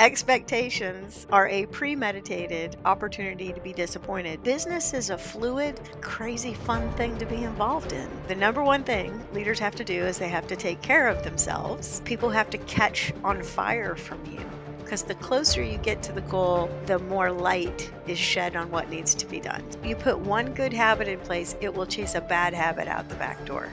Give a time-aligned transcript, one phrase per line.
[0.00, 4.40] Expectations are a premeditated opportunity to be disappointed.
[4.44, 8.08] Business is a fluid, crazy, fun thing to be involved in.
[8.28, 11.24] The number one thing leaders have to do is they have to take care of
[11.24, 12.00] themselves.
[12.04, 14.38] People have to catch on fire from you
[14.78, 18.88] because the closer you get to the goal, the more light is shed on what
[18.88, 19.64] needs to be done.
[19.82, 23.16] You put one good habit in place, it will chase a bad habit out the
[23.16, 23.68] back door.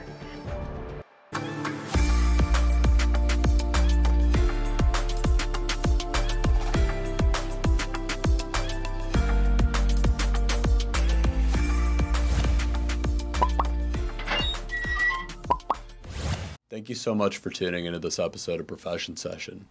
[17.06, 19.64] So much for tuning into this episode of Profession Session.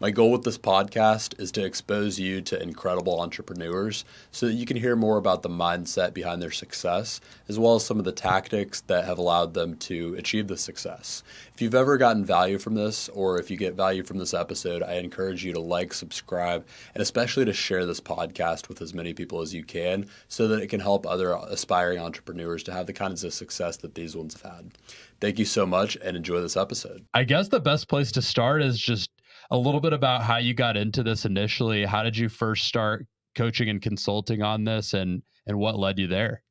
[0.00, 4.66] My goal with this podcast is to expose you to incredible entrepreneurs so that you
[4.66, 8.10] can hear more about the mindset behind their success, as well as some of the
[8.10, 11.22] tactics that have allowed them to achieve the success.
[11.54, 14.82] If you've ever gotten value from this, or if you get value from this episode,
[14.82, 19.14] I encourage you to like, subscribe, and especially to share this podcast with as many
[19.14, 22.92] people as you can so that it can help other aspiring entrepreneurs to have the
[22.92, 24.72] kinds of success that these ones have had.
[25.20, 27.04] Thank you so much and enjoy this episode.
[27.12, 29.10] I guess the best place to start is just
[29.50, 31.84] a little bit about how you got into this initially.
[31.84, 36.06] How did you first start coaching and consulting on this and and what led you
[36.06, 36.42] there?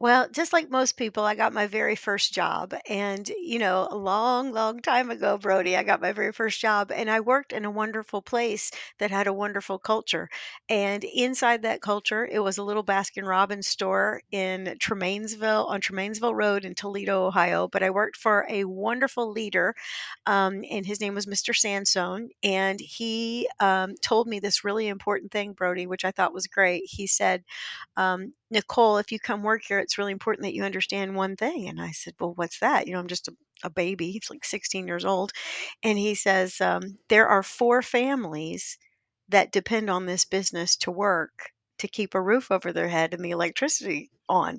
[0.00, 2.74] Well, just like most people, I got my very first job.
[2.88, 6.90] And, you know, a long, long time ago, Brody, I got my very first job.
[6.92, 10.28] And I worked in a wonderful place that had a wonderful culture.
[10.68, 16.34] And inside that culture, it was a little Baskin Robbins store in Tremainsville, on Tremainsville
[16.34, 17.68] Road in Toledo, Ohio.
[17.68, 19.74] But I worked for a wonderful leader,
[20.26, 21.52] um, and his name was Mr.
[21.52, 22.30] Sansone.
[22.42, 26.82] And he um, told me this really important thing, Brody, which I thought was great.
[26.86, 27.44] He said,
[27.96, 31.68] um, Nicole, if you come work here, it's really important that you understand one thing.
[31.68, 32.86] And I said, Well, what's that?
[32.86, 34.10] You know, I'm just a, a baby.
[34.12, 35.32] He's like 16 years old.
[35.82, 38.78] And he says, um, There are four families
[39.28, 43.24] that depend on this business to work to keep a roof over their head and
[43.24, 44.58] the electricity on.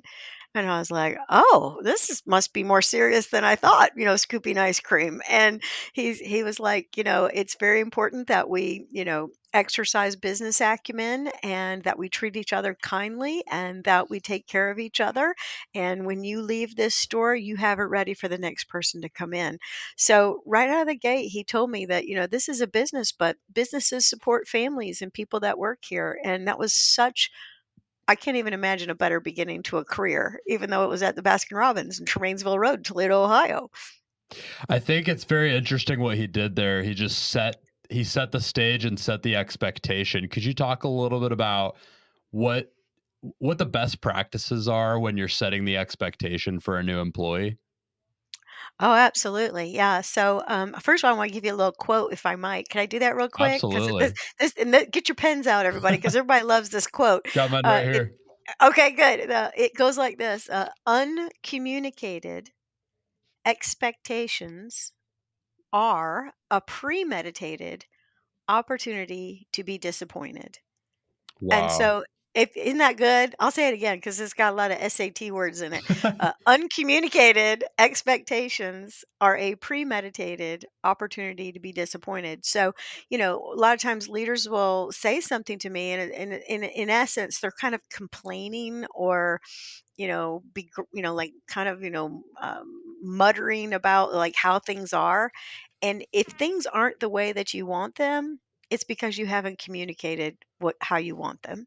[0.54, 4.04] And I was like, "Oh, this is, must be more serious than I thought." You
[4.04, 5.20] know, scooping ice cream.
[5.28, 10.16] And he's he was like, you know, it's very important that we, you know, exercise
[10.16, 14.78] business acumen and that we treat each other kindly and that we take care of
[14.80, 15.34] each other.
[15.74, 19.08] And when you leave this store, you have it ready for the next person to
[19.08, 19.58] come in.
[19.96, 22.66] So right out of the gate, he told me that, you know, this is a
[22.66, 26.18] business, but businesses support families and people that work here.
[26.24, 27.30] And that was such
[28.10, 31.14] I can't even imagine a better beginning to a career, even though it was at
[31.14, 33.70] the Baskin Robbins in Tremainsville Road, Toledo, Ohio.
[34.68, 36.82] I think it's very interesting what he did there.
[36.82, 40.26] He just set he set the stage and set the expectation.
[40.26, 41.76] Could you talk a little bit about
[42.32, 42.72] what
[43.38, 47.58] what the best practices are when you're setting the expectation for a new employee?
[48.80, 49.70] Oh, absolutely.
[49.70, 50.00] Yeah.
[50.00, 52.36] So, um, first of all, I want to give you a little quote, if I
[52.36, 52.68] might.
[52.68, 53.64] Can I do that real quick?
[53.68, 54.14] Because this, Absolutely.
[54.38, 57.26] this, and th- get your pens out, everybody, because everybody loves this quote.
[57.34, 58.14] Got mine Uh, right it, here.
[58.62, 59.30] okay, good.
[59.30, 62.50] Uh, it goes like this: uh, Uncommunicated
[63.44, 64.92] expectations
[65.72, 67.86] are a premeditated
[68.48, 70.58] opportunity to be disappointed.
[71.50, 71.70] And Wow.
[71.70, 72.04] so,
[72.34, 73.34] if isn't that good?
[73.40, 75.82] I'll say it again because it's got a lot of SAT words in it.
[76.20, 82.44] Uh, uncommunicated expectations are a premeditated opportunity to be disappointed.
[82.44, 82.74] So,
[83.08, 86.62] you know, a lot of times leaders will say something to me, and in in
[86.64, 89.40] in essence, they're kind of complaining or
[89.96, 92.64] you know, be you know, like kind of you know, um,
[93.02, 95.30] muttering about like how things are.
[95.82, 100.36] And if things aren't the way that you want them, it's because you haven't communicated
[100.58, 101.66] what how you want them.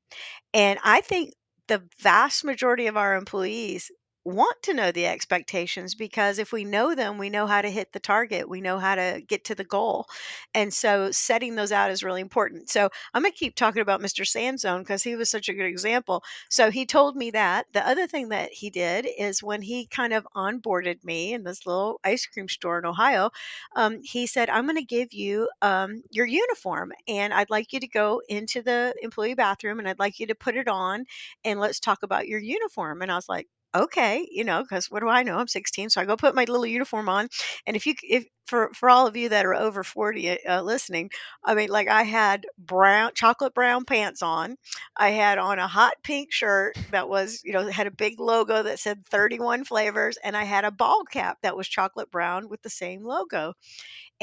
[0.53, 1.33] And I think
[1.67, 3.91] the vast majority of our employees
[4.25, 7.91] want to know the expectations because if we know them, we know how to hit
[7.91, 10.07] the target, we know how to get to the goal.
[10.53, 12.69] And so setting those out is really important.
[12.69, 14.25] So I'm going to keep talking about Mr.
[14.25, 16.23] Sansone because he was such a good example.
[16.49, 17.65] So he told me that.
[17.73, 21.65] The other thing that he did is when he kind of onboarded me in this
[21.65, 23.31] little ice cream store in Ohio,
[23.75, 27.79] um, he said, I'm going to give you um, your uniform and I'd like you
[27.81, 31.05] to go into the employee bathroom and I'd like you to put it on
[31.43, 33.01] and let's talk about your uniform.
[33.01, 35.37] And I was like, okay, you know, because what do I know?
[35.37, 37.27] I'm 16, so I go put my little uniform on.
[37.67, 41.09] And if you, if for for all of you that are over 40 uh, listening,
[41.45, 44.55] I mean, like I had brown, chocolate brown pants on.
[44.97, 48.63] I had on a hot pink shirt that was, you know, had a big logo
[48.63, 52.61] that said 31 flavors, and I had a ball cap that was chocolate brown with
[52.61, 53.53] the same logo.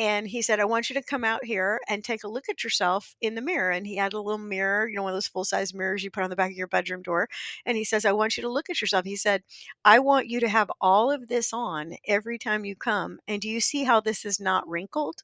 [0.01, 2.65] And he said, I want you to come out here and take a look at
[2.65, 3.71] yourself in the mirror.
[3.71, 6.11] And he had a little mirror, you know, one of those full size mirrors you
[6.11, 7.29] put on the back of your bedroom door.
[7.67, 9.05] And he says, I want you to look at yourself.
[9.05, 9.43] He said,
[9.85, 13.19] I want you to have all of this on every time you come.
[13.29, 15.17] And do you see how this is not wrinkled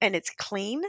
[0.00, 0.82] and it's clean?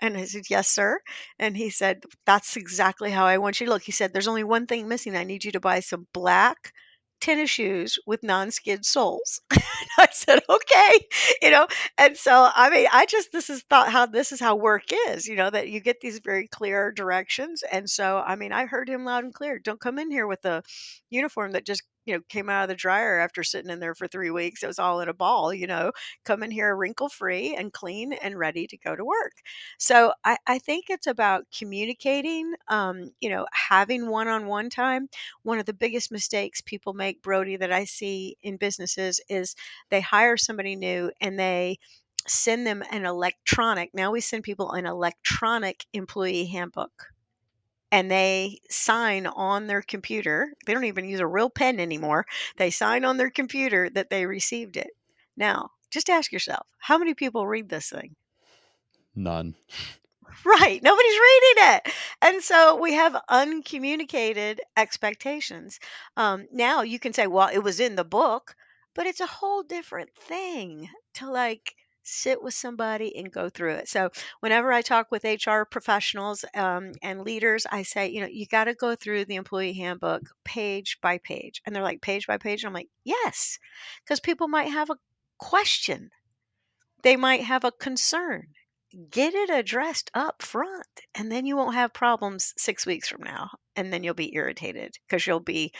[0.00, 1.00] And I said, Yes, sir.
[1.38, 3.82] And he said, That's exactly how I want you to look.
[3.82, 5.16] He said, There's only one thing missing.
[5.16, 6.72] I need you to buy some black
[7.20, 9.40] tennis shoes with non-skid soles.
[9.98, 11.00] I said, okay,
[11.42, 11.66] you know,
[11.98, 15.26] and so I mean, I just this is thought how this is how work is,
[15.26, 17.62] you know, that you get these very clear directions.
[17.70, 19.58] And so I mean, I heard him loud and clear.
[19.58, 20.62] Don't come in here with a
[21.10, 24.08] uniform that just you know came out of the dryer after sitting in there for
[24.08, 24.62] three weeks.
[24.62, 25.92] It was all in a ball, you know.
[26.24, 29.32] Come in here wrinkle free and clean and ready to go to work.
[29.78, 35.08] So I, I think it's about communicating, um, you know, having one-on-one time.
[35.42, 39.54] One of the biggest mistakes people make, Brody, that I see in businesses is
[39.90, 41.78] they hire somebody new and they
[42.26, 47.06] send them an electronic now we send people an electronic employee handbook
[47.92, 52.26] and they sign on their computer they don't even use a real pen anymore
[52.56, 54.90] they sign on their computer that they received it
[55.36, 58.14] now just ask yourself how many people read this thing
[59.14, 59.54] None.
[60.44, 60.82] Right.
[60.82, 61.92] Nobody's reading it.
[62.22, 65.80] And so we have uncommunicated expectations.
[66.16, 68.54] Um, now you can say, well, it was in the book,
[68.94, 73.88] but it's a whole different thing to like sit with somebody and go through it.
[73.88, 74.10] So
[74.40, 78.64] whenever I talk with HR professionals um, and leaders, I say, you know, you got
[78.64, 81.62] to go through the employee handbook page by page.
[81.64, 82.62] And they're like, page by page.
[82.62, 83.58] And I'm like, yes,
[84.04, 84.98] because people might have a
[85.38, 86.10] question,
[87.02, 88.48] they might have a concern
[89.08, 93.48] get it addressed up front and then you won't have problems six weeks from now
[93.76, 95.72] and then you'll be irritated because you'll be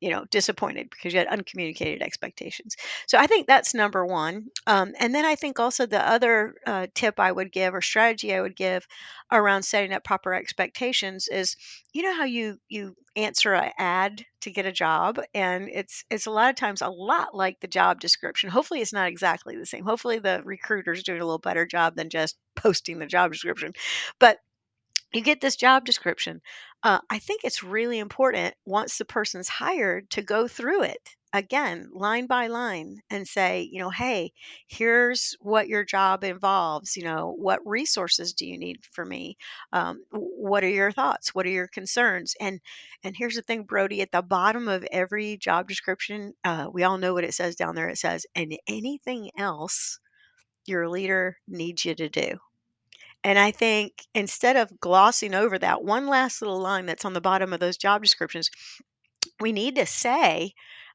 [0.00, 2.76] you know disappointed because you had uncommunicated expectations.
[3.06, 6.86] So i think that's number one um, and then i think also the other uh,
[6.94, 8.86] tip i would give or strategy i would give
[9.32, 11.56] around setting up proper expectations is
[11.92, 16.26] you know how you you answer an ad to get a job and it's it's
[16.26, 18.48] a lot of times a lot like the job description.
[18.48, 19.84] Hopefully it's not exactly the same.
[19.84, 23.72] Hopefully the recruiter's doing a little better job than just posting the job description.
[24.20, 24.38] But
[25.12, 26.40] you get this job description.
[26.82, 31.90] Uh, I think it's really important once the person's hired to go through it again,
[31.92, 34.32] line by line, and say, you know, hey,
[34.68, 36.96] here's what your job involves.
[36.96, 39.36] You know, what resources do you need for me?
[39.72, 41.34] Um, what are your thoughts?
[41.34, 42.34] What are your concerns?
[42.40, 42.60] And
[43.04, 46.98] and here's the thing, Brody, at the bottom of every job description, uh, we all
[46.98, 47.88] know what it says down there.
[47.88, 49.98] It says, and anything else
[50.66, 52.38] your leader needs you to do.
[53.24, 57.20] And I think instead of glossing over that one last little line that's on the
[57.20, 58.50] bottom of those job descriptions,
[59.40, 60.52] we need to say,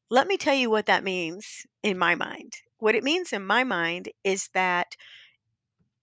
[0.09, 2.53] let me tell you what that means in my mind.
[2.79, 4.95] What it means in my mind is that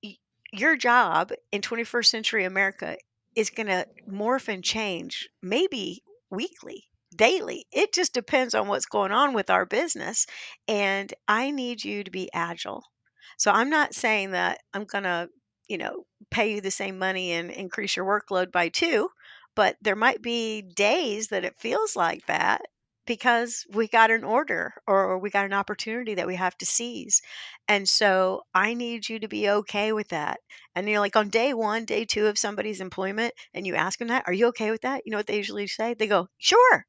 [0.02, 0.16] y-
[0.52, 2.96] your job in 21st century America
[3.34, 6.84] is going to morph and change maybe weekly,
[7.14, 7.64] daily.
[7.72, 10.26] It just depends on what's going on with our business.
[10.68, 12.84] And I need you to be agile.
[13.38, 15.28] So I'm not saying that I'm going to,
[15.70, 19.08] you know, pay you the same money and increase your workload by two,
[19.54, 22.62] but there might be days that it feels like that
[23.06, 27.22] because we got an order or we got an opportunity that we have to seize.
[27.68, 30.40] And so I need you to be okay with that.
[30.74, 34.08] And you're like on day one, day two of somebody's employment, and you ask them
[34.08, 35.02] that, are you okay with that?
[35.04, 35.94] You know what they usually say?
[35.94, 36.86] They go, sure.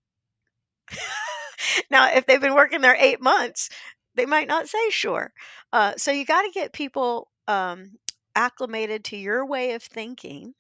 [1.92, 3.70] now, if they've been working there eight months,
[4.16, 5.32] they might not say sure.
[5.72, 7.92] Uh, so you got to get people um,
[8.36, 10.54] acclimated to your way of thinking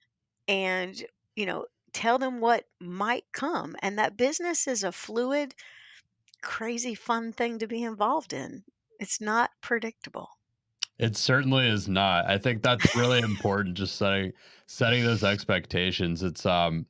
[0.48, 1.04] and,
[1.36, 3.76] you know, tell them what might come.
[3.82, 5.54] And that business is a fluid,
[6.42, 8.64] crazy fun thing to be involved in.
[9.00, 10.30] It's not predictable.
[11.00, 12.30] It certainly is not.
[12.30, 13.76] I think that's really important.
[13.76, 14.34] Just setting
[14.68, 16.22] setting those expectations.
[16.22, 16.86] It's um,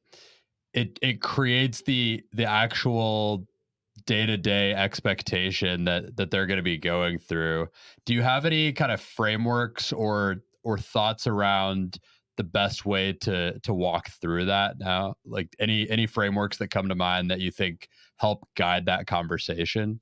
[0.73, 3.47] it it creates the the actual
[4.05, 7.69] day to day expectation that that they're going to be going through.
[8.05, 11.97] Do you have any kind of frameworks or or thoughts around
[12.37, 15.15] the best way to to walk through that now?
[15.25, 17.87] Like any any frameworks that come to mind that you think
[18.17, 19.99] help guide that conversation?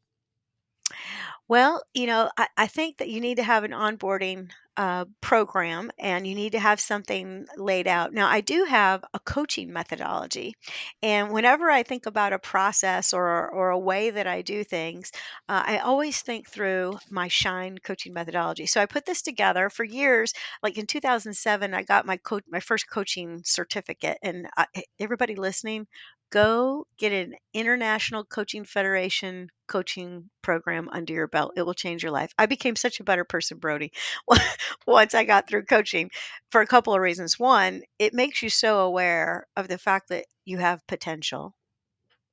[1.49, 5.91] Well, you know, I, I think that you need to have an onboarding uh, program
[5.99, 8.13] and you need to have something laid out.
[8.13, 10.53] Now, I do have a coaching methodology.
[11.01, 15.11] And whenever I think about a process or, or a way that I do things,
[15.49, 18.67] uh, I always think through my Shine coaching methodology.
[18.67, 20.33] So I put this together for years.
[20.63, 24.19] Like in 2007, I got my, co- my first coaching certificate.
[24.21, 24.67] And I,
[24.99, 25.87] everybody listening,
[26.31, 31.53] go get an International Coaching Federation coaching program under your belt.
[31.55, 32.33] It will change your life.
[32.37, 33.91] I became such a better person, Brody,
[34.87, 36.09] once I got through coaching
[36.51, 37.39] for a couple of reasons.
[37.39, 41.53] One, it makes you so aware of the fact that you have potential.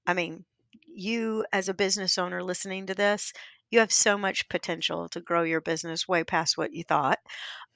[0.07, 0.45] I mean,
[0.87, 3.33] you as a business owner listening to this,
[3.71, 7.19] you have so much potential to grow your business way past what you thought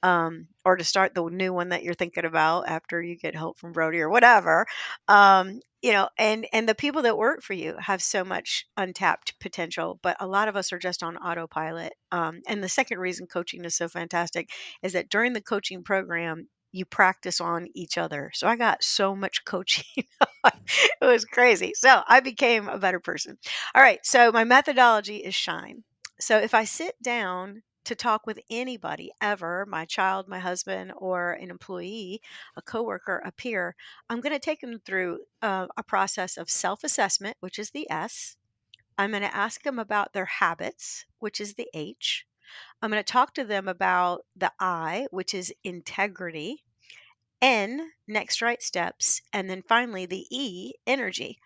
[0.03, 3.57] um, or to start the new one that you're thinking about after you get help
[3.57, 4.65] from Brody or whatever.
[5.07, 9.39] Um, you know, and and the people that work for you have so much untapped
[9.39, 11.93] potential, but a lot of us are just on autopilot.
[12.11, 14.49] Um, and the second reason coaching is so fantastic
[14.83, 18.31] is that during the coaching program, you practice on each other.
[18.33, 20.05] So I got so much coaching.
[20.45, 21.73] it was crazy.
[21.75, 23.37] So I became a better person.
[23.75, 23.99] All right.
[24.03, 25.83] So my methodology is shine.
[26.19, 31.33] So if I sit down to talk with anybody ever, my child, my husband, or
[31.33, 32.21] an employee,
[32.55, 33.75] a coworker, a peer,
[34.09, 37.89] I'm going to take them through uh, a process of self assessment, which is the
[37.89, 38.37] S.
[38.97, 42.25] I'm going to ask them about their habits, which is the H.
[42.81, 46.63] I'm going to talk to them about the I, which is integrity.
[47.41, 49.21] N, next right steps.
[49.33, 51.39] And then finally, the E, energy.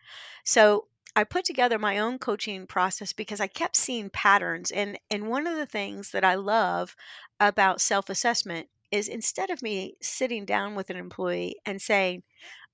[0.43, 4.71] So I put together my own coaching process because I kept seeing patterns.
[4.71, 6.95] And, and one of the things that I love
[7.39, 12.24] about self assessment is instead of me sitting down with an employee and saying,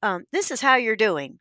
[0.02, 1.40] um, This is how you're doing,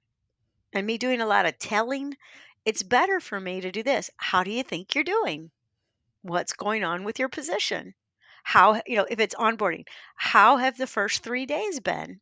[0.73, 2.17] and me doing a lot of telling,
[2.65, 4.11] it's better for me to do this.
[4.17, 5.51] How do you think you're doing?
[6.23, 7.95] What's going on with your position?
[8.43, 9.87] How, you know, if it's onboarding,
[10.17, 12.21] how have the first three days been?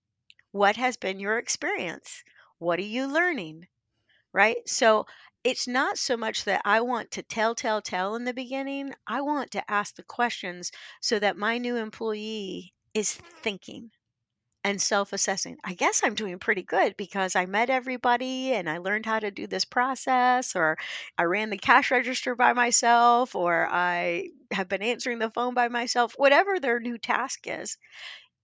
[0.52, 2.24] What has been your experience?
[2.58, 3.68] What are you learning?
[4.32, 4.56] right?
[4.68, 5.06] So
[5.44, 8.94] it's not so much that I want to tell, tell, tell in the beginning.
[9.06, 13.90] I want to ask the questions so that my new employee is thinking
[14.64, 15.56] and self assessing.
[15.64, 19.30] I guess I'm doing pretty good because I met everybody and I learned how to
[19.30, 20.76] do this process, or
[21.16, 25.68] I ran the cash register by myself, or I have been answering the phone by
[25.68, 27.78] myself, whatever their new task is.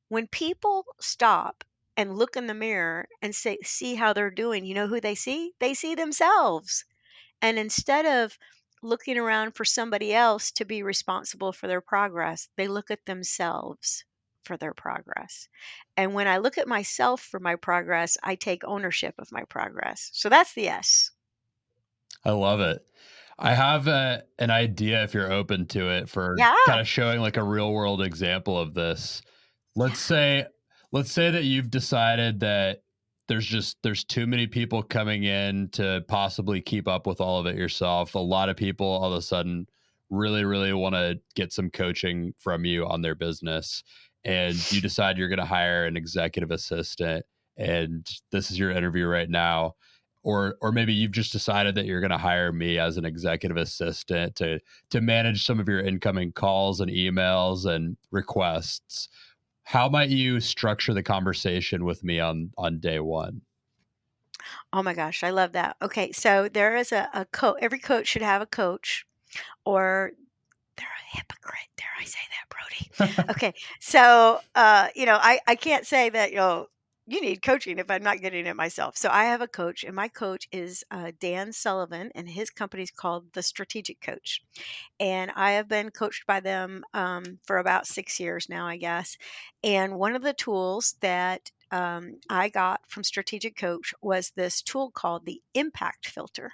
[0.09, 1.65] When people stop
[1.97, 5.15] and look in the mirror and say, see how they're doing, you know who they
[5.15, 5.53] see?
[5.59, 6.85] They see themselves.
[7.43, 8.39] And instead of
[8.83, 14.05] looking around for somebody else to be responsible for their progress, they look at themselves
[14.45, 15.49] for their progress.
[15.97, 20.11] And when I look at myself for my progress, I take ownership of my progress.
[20.13, 21.11] So that's the S.
[22.25, 22.85] I love it.
[23.39, 26.55] I have a, an idea if you're open to it for Yeah.
[26.67, 29.23] kind of showing like a real world example of this.
[29.77, 30.47] Let's say
[30.93, 32.83] let's say that you've decided that
[33.27, 37.47] there's just there's too many people coming in to possibly keep up with all of
[37.47, 38.15] it yourself.
[38.15, 39.67] A lot of people all of a sudden
[40.11, 43.83] really really want to get some coaching from you on their business
[44.25, 47.25] and you decide you're going to hire an executive assistant
[47.57, 49.75] and this is your interview right now
[50.23, 53.57] or or maybe you've just decided that you're going to hire me as an executive
[53.57, 54.59] assistant to
[54.91, 59.09] to manage some of your incoming calls and emails and requests
[59.65, 63.43] how might you structure the conversation with me on on day one
[64.73, 65.77] Oh my gosh, I love that.
[65.83, 67.59] Okay, so there is a, a coach.
[67.61, 69.07] Every coach should have a coach,
[69.65, 70.13] or
[71.15, 71.69] hypocrite.
[71.77, 73.29] Dare I say that, Brody?
[73.31, 76.67] Okay, so uh, you know, I I can't say that you know
[77.07, 78.97] you need coaching if I'm not getting it myself.
[78.97, 82.83] So I have a coach, and my coach is uh, Dan Sullivan, and his company
[82.83, 84.43] is called the Strategic Coach.
[84.99, 89.19] And I have been coached by them um, for about six years now, I guess.
[89.63, 94.91] And one of the tools that um, I got from Strategic Coach was this tool
[94.91, 96.53] called the Impact Filter.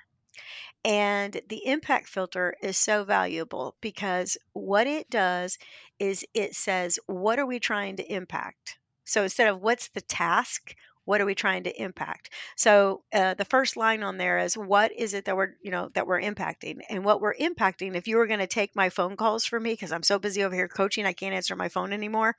[0.84, 5.58] And the impact filter is so valuable because what it does
[5.98, 8.78] is it says, what are we trying to impact?
[9.04, 12.30] So instead of what's the task, what are we trying to impact?
[12.56, 15.90] So uh, the first line on there is what is it that we're you know
[15.94, 17.96] that we're impacting, and what we're impacting.
[17.96, 20.44] If you were going to take my phone calls for me because I'm so busy
[20.44, 22.36] over here coaching, I can't answer my phone anymore.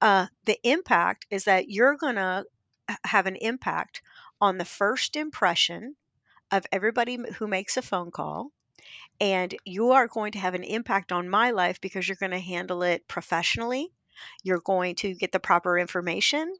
[0.00, 2.46] Uh, the impact is that you're going to
[3.04, 4.00] have an impact
[4.40, 5.96] on the first impression
[6.50, 8.50] of everybody who makes a phone call
[9.20, 12.38] and you are going to have an impact on my life because you're going to
[12.38, 13.90] handle it professionally.
[14.42, 16.54] You're going to get the proper information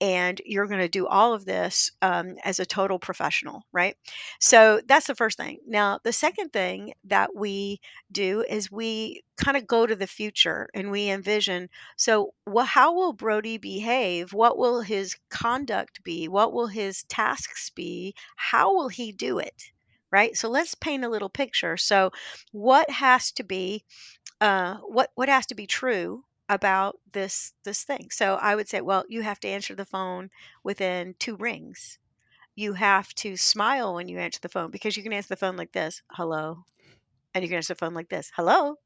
[0.00, 3.96] and you're going to do all of this um, as a total professional, right?
[4.40, 5.58] So that's the first thing.
[5.66, 10.68] Now, the second thing that we do is we kind of go to the future
[10.74, 14.32] and we envision so, well, how will Brody behave?
[14.32, 16.28] What will his conduct be?
[16.28, 18.14] What will his tasks be?
[18.36, 19.64] How will he do it?
[20.10, 20.36] Right.
[20.36, 21.76] So let's paint a little picture.
[21.76, 22.12] So,
[22.52, 23.84] what has to be
[24.40, 28.08] uh, what what has to be true about this this thing.
[28.10, 30.30] So I would say, well, you have to answer the phone
[30.64, 31.98] within two rings.
[32.56, 35.56] You have to smile when you answer the phone because you can answer the phone
[35.56, 36.64] like this, hello,
[37.34, 38.76] and you can answer the phone like this, hello,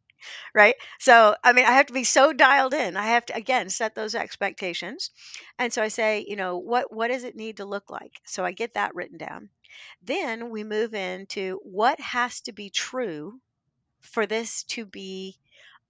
[0.55, 0.75] right?
[1.01, 2.97] So I mean, I have to be so dialed in.
[2.97, 5.11] I have to again set those expectations,
[5.59, 8.21] and so I say, you know, what what does it need to look like?
[8.27, 9.51] So I get that written down.
[10.03, 13.41] Then we move into what has to be true
[14.01, 15.39] for this to be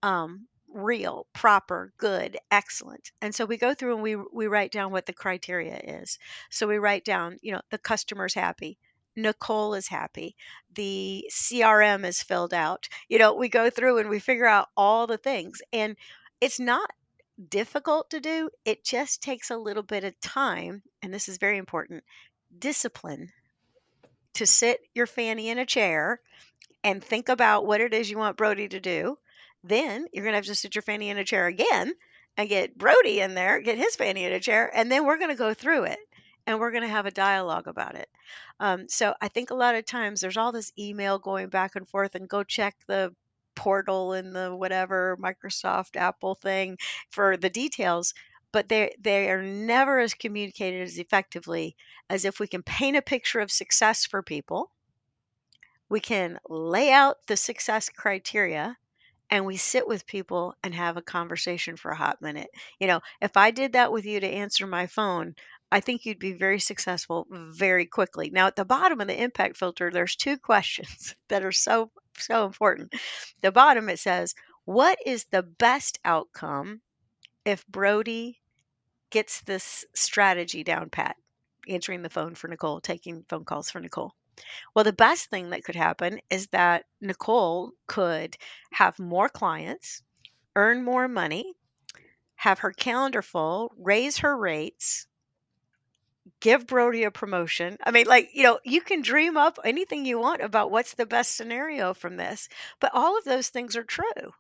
[0.02, 3.12] um, real, proper, good, excellent.
[3.20, 6.18] And so we go through and we we write down what the criteria is.
[6.50, 8.78] So we write down, you know, the customer's happy.
[9.14, 10.36] Nicole is happy.
[10.74, 12.88] The CRM is filled out.
[13.08, 15.60] You know, we go through and we figure out all the things.
[15.72, 15.96] And
[16.40, 16.90] it's not
[17.48, 18.50] difficult to do.
[18.64, 22.04] It just takes a little bit of time, and this is very important,
[22.58, 23.30] discipline
[24.34, 26.20] to sit your fanny in a chair
[26.84, 29.18] and think about what it is you want Brody to do.
[29.64, 31.92] Then you're going to have to sit your fanny in a chair again
[32.36, 35.30] and get Brody in there, get his fanny in a chair, and then we're going
[35.30, 35.98] to go through it
[36.46, 38.08] and we're going to have a dialogue about it.
[38.58, 41.88] Um, so I think a lot of times there's all this email going back and
[41.88, 43.14] forth, and go check the
[43.54, 46.78] portal and the whatever Microsoft Apple thing
[47.10, 48.14] for the details
[48.52, 51.74] but they they are never as communicated as effectively
[52.10, 54.70] as if we can paint a picture of success for people
[55.88, 58.76] we can lay out the success criteria
[59.32, 62.50] and we sit with people and have a conversation for a hot minute.
[62.78, 65.34] You know, if I did that with you to answer my phone,
[65.70, 68.28] I think you'd be very successful very quickly.
[68.28, 72.44] Now, at the bottom of the impact filter, there's two questions that are so, so
[72.44, 72.92] important.
[73.40, 74.34] The bottom, it says,
[74.66, 76.82] What is the best outcome
[77.46, 78.38] if Brody
[79.08, 81.16] gets this strategy down pat?
[81.66, 84.12] Answering the phone for Nicole, taking phone calls for Nicole.
[84.74, 88.36] Well, the best thing that could happen is that Nicole could
[88.72, 90.02] have more clients,
[90.56, 91.54] earn more money,
[92.36, 95.06] have her calendar full, raise her rates,
[96.40, 97.78] give Brody a promotion.
[97.84, 101.06] I mean, like, you know, you can dream up anything you want about what's the
[101.06, 102.48] best scenario from this,
[102.80, 104.32] but all of those things are true.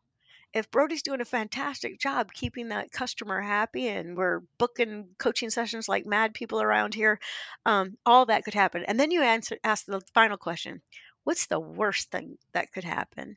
[0.54, 5.88] If Brody's doing a fantastic job keeping that customer happy and we're booking coaching sessions
[5.88, 7.18] like mad people around here,
[7.64, 8.84] um, all that could happen.
[8.84, 10.82] And then you answer ask the final question.
[11.24, 13.36] What's the worst thing that could happen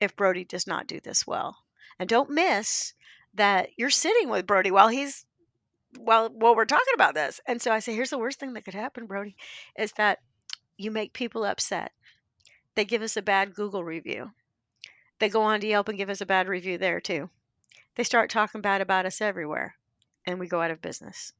[0.00, 1.56] if Brody does not do this well?
[1.98, 2.94] And don't miss
[3.34, 5.26] that you're sitting with Brody while he's
[5.98, 7.40] while while we're talking about this.
[7.46, 9.36] And so I say, here's the worst thing that could happen, Brody,
[9.76, 10.20] is that
[10.78, 11.92] you make people upset.
[12.74, 14.30] They give us a bad Google review.
[15.22, 17.30] They go on to Yelp and give us a bad review there too.
[17.94, 19.76] They start talking bad about us everywhere
[20.26, 21.32] and we go out of business.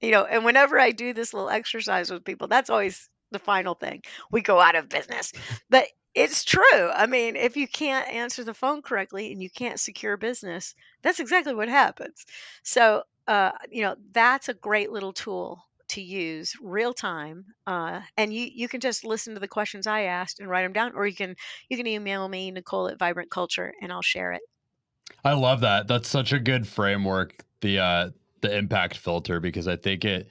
[0.00, 3.74] You know, and whenever I do this little exercise with people, that's always the final
[3.74, 4.04] thing.
[4.30, 5.34] We go out of business.
[5.68, 6.88] But it's true.
[6.94, 11.20] I mean, if you can't answer the phone correctly and you can't secure business, that's
[11.20, 12.24] exactly what happens.
[12.62, 18.32] So, uh, you know, that's a great little tool to use real time uh, and
[18.32, 21.06] you you can just listen to the questions i asked and write them down or
[21.06, 21.34] you can
[21.68, 24.42] you can email me nicole at vibrant culture and i'll share it
[25.24, 29.76] i love that that's such a good framework the uh the impact filter because i
[29.76, 30.30] think it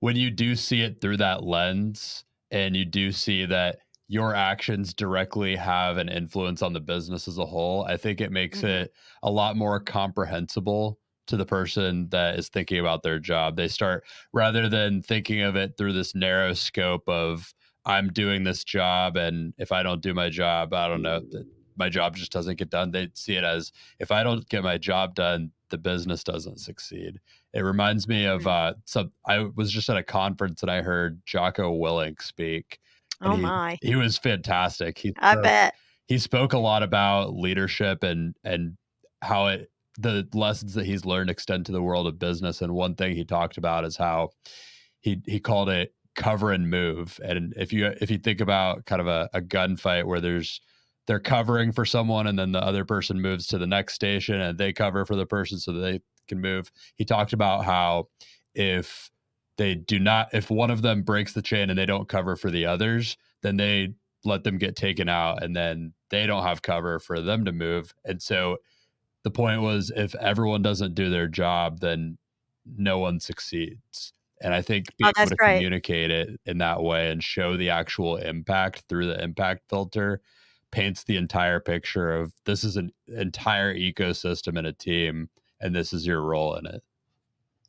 [0.00, 3.78] when you do see it through that lens and you do see that
[4.10, 8.32] your actions directly have an influence on the business as a whole i think it
[8.32, 8.68] makes mm-hmm.
[8.68, 8.92] it
[9.22, 13.56] a lot more comprehensible to the person that is thinking about their job.
[13.56, 18.64] They start rather than thinking of it through this narrow scope of I'm doing this
[18.64, 21.22] job and if I don't do my job, I don't know,
[21.76, 22.90] my job just doesn't get done.
[22.90, 27.20] They see it as if I don't get my job done, the business doesn't succeed.
[27.54, 28.46] It reminds me of mm.
[28.48, 32.78] uh some I was just at a conference and I heard Jocko Willink speak.
[33.20, 33.78] Oh he, my.
[33.82, 34.98] He was fantastic.
[34.98, 35.74] He I bet.
[36.06, 38.76] He spoke a lot about leadership and and
[39.20, 42.62] how it the lessons that he's learned extend to the world of business.
[42.62, 44.30] And one thing he talked about is how
[45.00, 47.18] he he called it cover and move.
[47.24, 50.60] And if you if you think about kind of a, a gunfight where there's
[51.06, 54.58] they're covering for someone and then the other person moves to the next station and
[54.58, 56.70] they cover for the person so they can move.
[56.96, 58.08] He talked about how
[58.54, 59.10] if
[59.56, 62.50] they do not if one of them breaks the chain and they don't cover for
[62.50, 66.98] the others, then they let them get taken out and then they don't have cover
[66.98, 67.94] for them to move.
[68.04, 68.58] And so
[69.28, 72.16] the point was if everyone doesn't do their job, then
[72.64, 74.14] no one succeeds.
[74.40, 75.56] And I think being oh, able to right.
[75.56, 80.22] communicate it in that way and show the actual impact through the impact filter
[80.70, 85.28] paints the entire picture of this is an entire ecosystem and a team,
[85.60, 86.82] and this is your role in it.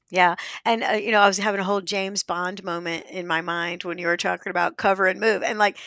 [0.10, 0.36] Yeah.
[0.64, 3.84] And, uh, you know, I was having a whole James Bond moment in my mind
[3.84, 5.44] when you were talking about cover and move.
[5.44, 5.78] And like,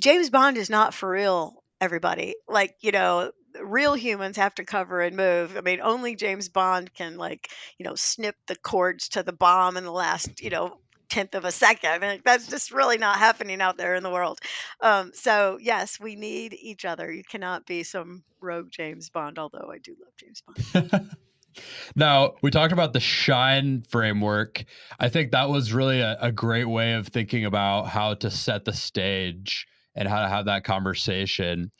[0.00, 2.36] James Bond is not for real, everybody.
[2.48, 5.56] Like, you know, real humans have to cover and move.
[5.56, 9.76] I mean, only James Bond can like, you know, snip the cords to the bomb
[9.76, 11.90] in the last, you know, tenth of a second.
[11.90, 14.40] I mean, that's just really not happening out there in the world.
[14.80, 17.10] Um, so yes, we need each other.
[17.12, 21.10] You cannot be some rogue James Bond, although I do love James Bond.
[21.96, 24.64] now we talked about the shine framework
[25.00, 28.64] i think that was really a, a, great way of thinking about how to set
[28.64, 31.72] the stage and how to have that conversation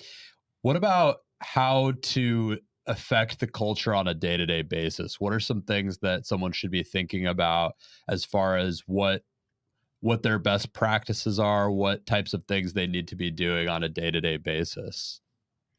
[0.62, 5.20] What about how to affect the culture on a day-to-day basis?
[5.20, 7.74] What are some things that someone should be thinking about
[8.09, 9.22] as far as what
[10.00, 13.83] what their best practices are, what types of things they need to be doing on
[13.83, 15.20] a day-to-day basis?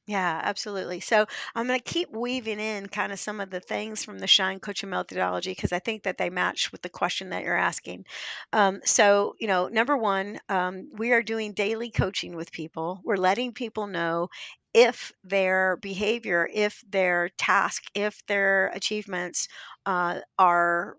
[0.07, 0.99] Yeah, absolutely.
[0.99, 4.27] So I'm going to keep weaving in kind of some of the things from the
[4.27, 8.05] Shine Coaching methodology because I think that they match with the question that you're asking.
[8.51, 12.99] Um, so, you know, number one, um, we are doing daily coaching with people.
[13.05, 14.29] We're letting people know
[14.73, 19.47] if their behavior, if their task, if their achievements
[19.85, 20.97] uh, are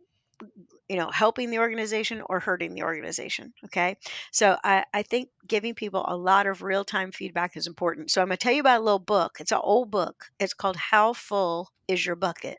[0.92, 3.54] you know, helping the organization or hurting the organization.
[3.64, 3.96] Okay.
[4.30, 8.10] So I, I think giving people a lot of real time feedback is important.
[8.10, 9.38] So I'm going to tell you about a little book.
[9.40, 10.26] It's an old book.
[10.38, 12.58] It's called How Full is Your Bucket?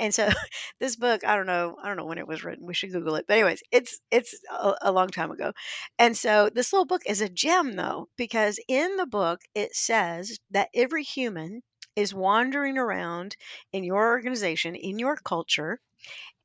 [0.00, 0.30] And so
[0.80, 2.64] this book, I don't know, I don't know when it was written.
[2.64, 3.26] We should Google it.
[3.28, 5.52] But anyways, it's it's a, a long time ago.
[5.98, 10.38] And so this little book is a gem though, because in the book it says
[10.50, 11.60] that every human
[11.94, 13.36] is wandering around
[13.74, 15.78] in your organization, in your culture,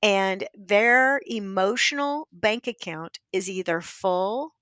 [0.02, 4.54] and their emotional bank account is either full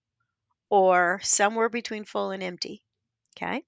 [0.69, 2.83] or somewhere between full and empty.
[3.37, 3.63] Okay.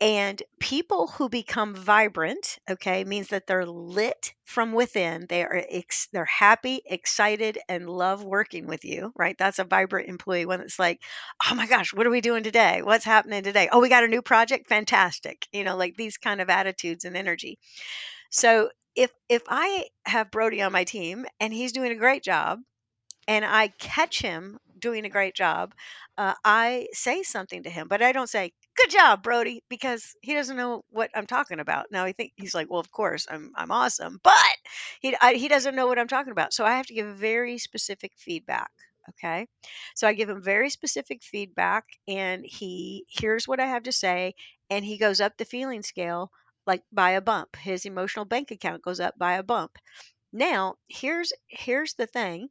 [0.00, 5.26] And people who become vibrant, okay, means that they're lit from within.
[5.28, 9.36] They are ex- they're happy, excited, and love working with you, right?
[9.38, 10.44] That's a vibrant employee.
[10.44, 11.00] When it's like,
[11.48, 12.82] oh my gosh, what are we doing today?
[12.82, 13.68] What's happening today?
[13.70, 15.46] Oh, we got a new project, fantastic.
[15.52, 17.58] You know, like these kind of attitudes and energy.
[18.30, 22.60] So if if I have Brody on my team and he's doing a great job,
[23.28, 25.74] and I catch him doing a great job,
[26.18, 30.34] uh, I say something to him, but I don't say "Good job, Brody," because he
[30.34, 31.86] doesn't know what I'm talking about.
[31.92, 34.34] Now I think he's like, "Well, of course, I'm I'm awesome," but
[35.00, 36.52] he I, he doesn't know what I'm talking about.
[36.54, 38.70] So I have to give very specific feedback.
[39.10, 39.46] Okay,
[39.94, 44.34] so I give him very specific feedback, and he hears what I have to say,
[44.70, 46.30] and he goes up the feeling scale
[46.66, 47.56] like by a bump.
[47.56, 49.78] His emotional bank account goes up by a bump.
[50.32, 52.48] Now, here's here's the thing.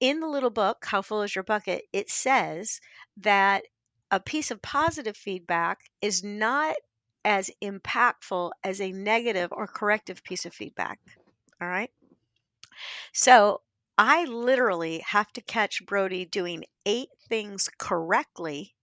[0.00, 2.80] In the little book, How Full is Your Bucket, it says
[3.18, 3.64] that
[4.10, 6.74] a piece of positive feedback is not
[7.24, 10.98] as impactful as a negative or corrective piece of feedback.
[11.60, 11.90] All right.
[13.12, 13.62] So
[13.96, 18.74] I literally have to catch Brody doing eight things correctly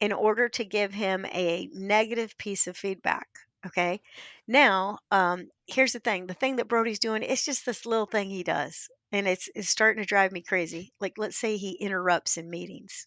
[0.00, 3.47] in order to give him a negative piece of feedback.
[3.66, 4.00] Okay.
[4.46, 6.26] Now, um, here's the thing.
[6.26, 8.88] The thing that Brody's doing, it's just this little thing he does.
[9.10, 10.92] And it's it's starting to drive me crazy.
[11.00, 13.06] Like let's say he interrupts in meetings.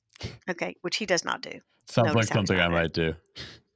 [0.49, 1.59] Okay, which he does not do.
[1.87, 3.13] Sounds like something I might do.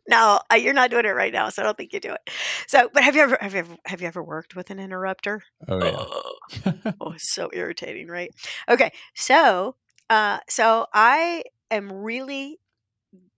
[0.08, 2.30] No, uh, you're not doing it right now, so I don't think you do it.
[2.68, 5.42] So, but have you ever have you ever have you ever worked with an interrupter?
[5.68, 6.94] Oh yeah.
[7.02, 8.32] oh, it's so irritating, right?
[8.70, 9.76] Okay, so
[10.10, 12.60] uh, so I am really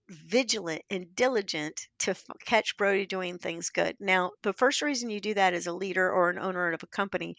[0.08, 3.96] vigilant and diligent to f- catch Brody doing things good.
[4.00, 6.86] Now, the first reason you do that as a leader or an owner of a
[6.88, 7.36] company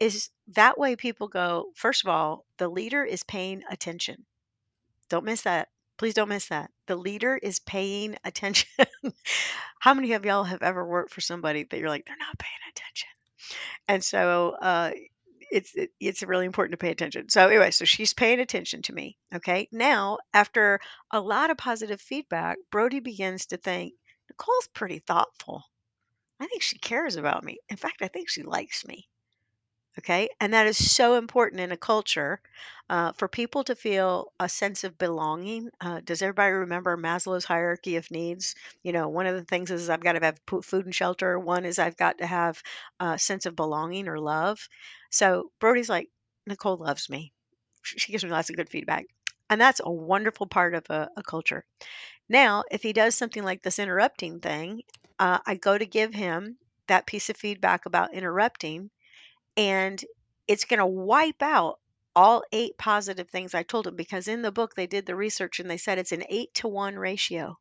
[0.00, 4.24] is that way people go, first of all, the leader is paying attention.
[5.08, 5.68] Don't miss that.
[5.98, 6.70] Please don't miss that.
[6.86, 8.68] The leader is paying attention.
[9.80, 12.52] How many of y'all have ever worked for somebody that you're like, they're not paying
[12.70, 13.08] attention?
[13.88, 14.92] And so uh,
[15.52, 17.28] it's it, it's really important to pay attention.
[17.28, 19.18] So anyway, so she's paying attention to me.
[19.34, 19.68] Okay.
[19.70, 20.80] Now, after
[21.12, 23.94] a lot of positive feedback, Brody begins to think
[24.30, 25.64] Nicole's pretty thoughtful.
[26.40, 27.58] I think she cares about me.
[27.68, 29.08] In fact, I think she likes me.
[29.98, 30.28] Okay.
[30.40, 32.40] And that is so important in a culture
[32.88, 35.68] uh, for people to feel a sense of belonging.
[35.80, 38.54] Uh, does everybody remember Maslow's hierarchy of needs?
[38.82, 41.64] You know, one of the things is I've got to have food and shelter, one
[41.66, 42.62] is I've got to have
[43.00, 44.66] a sense of belonging or love.
[45.10, 46.08] So Brody's like,
[46.46, 47.32] Nicole loves me.
[47.82, 49.04] She she gives me lots of good feedback.
[49.50, 51.64] And that's a wonderful part of a, a culture.
[52.28, 54.82] Now, if he does something like this interrupting thing,
[55.20, 58.90] uh, I go to give him that piece of feedback about interrupting
[59.56, 60.02] and
[60.48, 61.78] it's going to wipe out
[62.14, 65.60] all eight positive things I told him because in the book they did the research
[65.60, 67.58] and they said it's an eight to one ratio.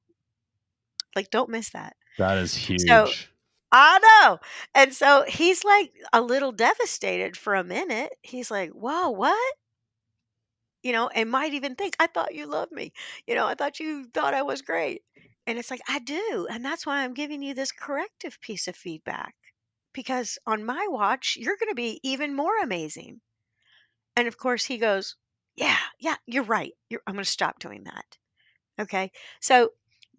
[1.16, 1.96] Like, don't miss that.
[2.18, 2.88] That is huge.
[2.88, 3.10] So
[3.72, 4.40] I know.
[4.76, 8.14] And so he's like a little devastated for a minute.
[8.22, 9.54] He's like, whoa, what?
[10.84, 12.92] You know, and might even think, I thought you loved me.
[13.28, 15.04] You know, I thought you thought I was great.
[15.48, 16.48] And it's like, I do.
[16.52, 19.36] And that's why I'm giving you this corrective piece of feedback
[19.94, 23.22] because on my watch, you're going to be even more amazing.
[24.16, 25.16] And of course, he goes,
[25.56, 26.74] Yeah, yeah, you're right.
[26.90, 28.18] You're, I'm going to stop doing that.
[28.80, 29.12] Okay.
[29.42, 29.72] So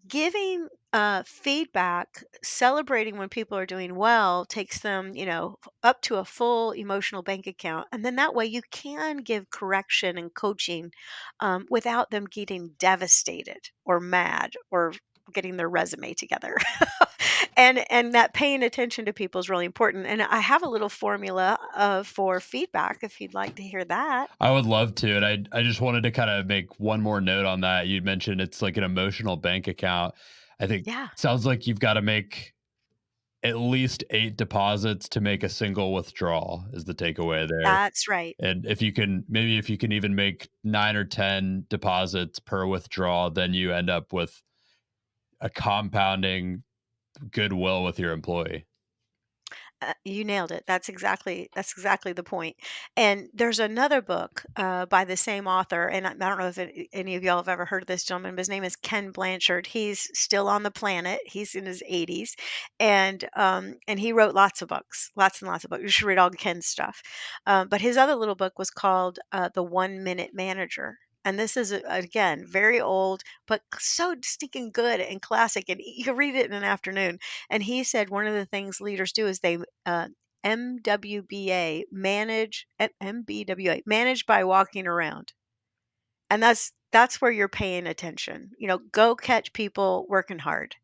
[0.08, 6.16] giving uh, feedback, celebrating when people are doing well takes them, you know, up to
[6.16, 7.88] a full emotional bank account.
[7.92, 10.92] And then that way you can give correction and coaching
[11.40, 14.94] um, without them getting devastated or mad or
[15.32, 16.56] getting their resume together.
[17.56, 20.06] and and that paying attention to people is really important.
[20.06, 24.30] And I have a little formula uh, for feedback if you'd like to hear that.
[24.40, 25.16] I would love to.
[25.16, 27.86] And I I just wanted to kind of make one more note on that.
[27.86, 30.14] You mentioned it's like an emotional bank account.
[30.60, 31.08] I think Yeah.
[31.16, 32.52] sounds like you've got to make
[33.44, 37.60] at least eight deposits to make a single withdrawal is the takeaway there.
[37.64, 38.36] That's right.
[38.38, 42.64] And if you can, maybe if you can even make nine or 10 deposits per
[42.66, 44.40] withdrawal, then you end up with
[45.40, 46.62] a compounding
[47.30, 48.66] goodwill with your employee.
[49.82, 50.62] Uh, you nailed it.
[50.66, 52.56] That's exactly that's exactly the point.
[52.96, 56.58] And there's another book uh, by the same author, and I, I don't know if
[56.58, 59.10] it, any of y'all have ever heard of this gentleman, but his name is Ken
[59.10, 59.66] Blanchard.
[59.66, 61.20] He's still on the planet.
[61.26, 62.30] He's in his 80s,
[62.78, 65.82] and um, and he wrote lots of books, lots and lots of books.
[65.82, 67.02] You should read all Ken's stuff.
[67.46, 70.96] Um, but his other little book was called uh, The One Minute Manager.
[71.24, 75.68] And this is uh, again very old, but so stinking good and classic.
[75.68, 77.18] And you can read it in an afternoon.
[77.50, 80.08] And he said one of the things leaders do is they uh,
[80.44, 82.66] MWBA manage
[83.00, 85.32] MBWA manage by walking around,
[86.30, 88.50] and that's that's where you're paying attention.
[88.58, 90.74] You know, go catch people working hard,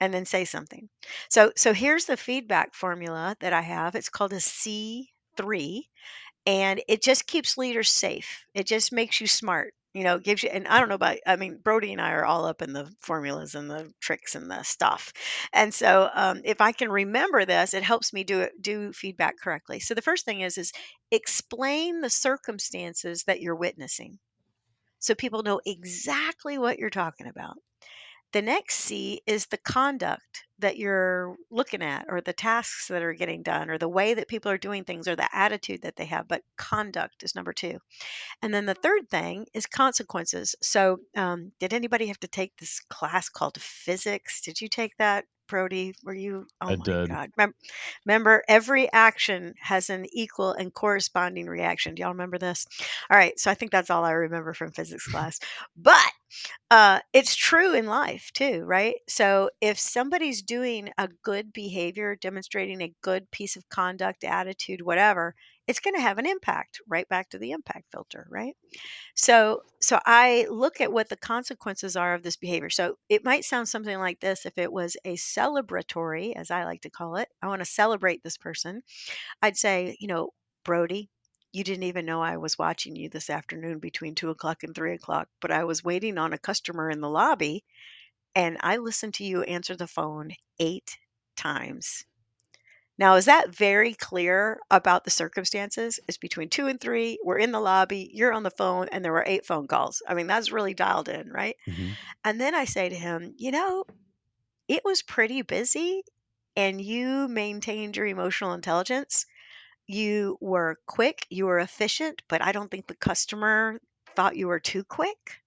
[0.00, 0.88] and then say something.
[1.30, 3.94] So so here's the feedback formula that I have.
[3.96, 5.88] It's called a C three,
[6.46, 8.44] and it just keeps leaders safe.
[8.54, 9.74] It just makes you smart.
[9.92, 12.24] You know, gives you, and I don't know about, I mean, Brody and I are
[12.24, 15.12] all up in the formulas and the tricks and the stuff.
[15.52, 19.38] And so, um, if I can remember this, it helps me do it, do feedback
[19.42, 19.80] correctly.
[19.80, 20.72] So the first thing is, is
[21.10, 24.18] explain the circumstances that you're witnessing
[25.00, 27.56] so people know exactly what you're talking about.
[28.32, 33.14] The next C is the conduct that you're looking at, or the tasks that are
[33.14, 36.04] getting done, or the way that people are doing things, or the attitude that they
[36.04, 36.28] have.
[36.28, 37.78] But conduct is number two.
[38.42, 40.54] And then the third thing is consequences.
[40.62, 44.40] So, um, did anybody have to take this class called physics?
[44.42, 45.94] Did you take that, Brody?
[46.04, 46.46] Were you?
[46.62, 47.08] Oh I my did.
[47.08, 47.30] God.
[47.36, 47.56] Remember,
[48.06, 51.94] remember, every action has an equal and corresponding reaction.
[51.94, 52.66] Do y'all remember this?
[53.10, 53.38] All right.
[53.38, 55.40] So, I think that's all I remember from physics class.
[55.76, 56.00] But
[56.70, 58.96] uh, it's true in life too, right?
[59.08, 65.34] So if somebody's doing a good behavior, demonstrating a good piece of conduct, attitude, whatever,
[65.70, 66.80] it's going to have an impact.
[66.88, 68.56] Right back to the impact filter, right?
[69.14, 72.70] So so I look at what the consequences are of this behavior.
[72.70, 76.82] So it might sound something like this if it was a celebratory, as I like
[76.82, 77.28] to call it.
[77.42, 78.82] I want to celebrate this person.
[79.42, 80.30] I'd say, you know,
[80.64, 81.10] Brody,
[81.52, 84.94] you didn't even know I was watching you this afternoon between two o'clock and three
[84.94, 87.64] o'clock, but I was waiting on a customer in the lobby
[88.34, 90.98] and I listened to you answer the phone eight
[91.36, 92.04] times.
[93.00, 95.98] Now, is that very clear about the circumstances?
[96.06, 97.18] It's between two and three.
[97.24, 100.02] We're in the lobby, you're on the phone, and there were eight phone calls.
[100.06, 101.56] I mean, that's really dialed in, right?
[101.66, 101.96] Mhm.
[102.24, 103.84] And then I say to him, you know,
[104.68, 106.04] it was pretty busy
[106.56, 109.26] and you maintained your emotional intelligence.
[109.86, 113.80] You were quick, you were efficient, but I don't think the customer
[114.16, 115.42] thought you were too quick.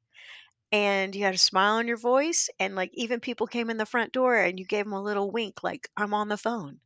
[0.72, 3.86] And you had a smile on your voice, and like even people came in the
[3.86, 6.82] front door and you gave them a little wink, like, I'm on the phone.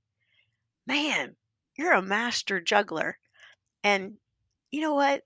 [0.87, 1.35] Man,
[1.77, 3.19] you're a master juggler.
[3.83, 4.17] And
[4.71, 5.23] you know what?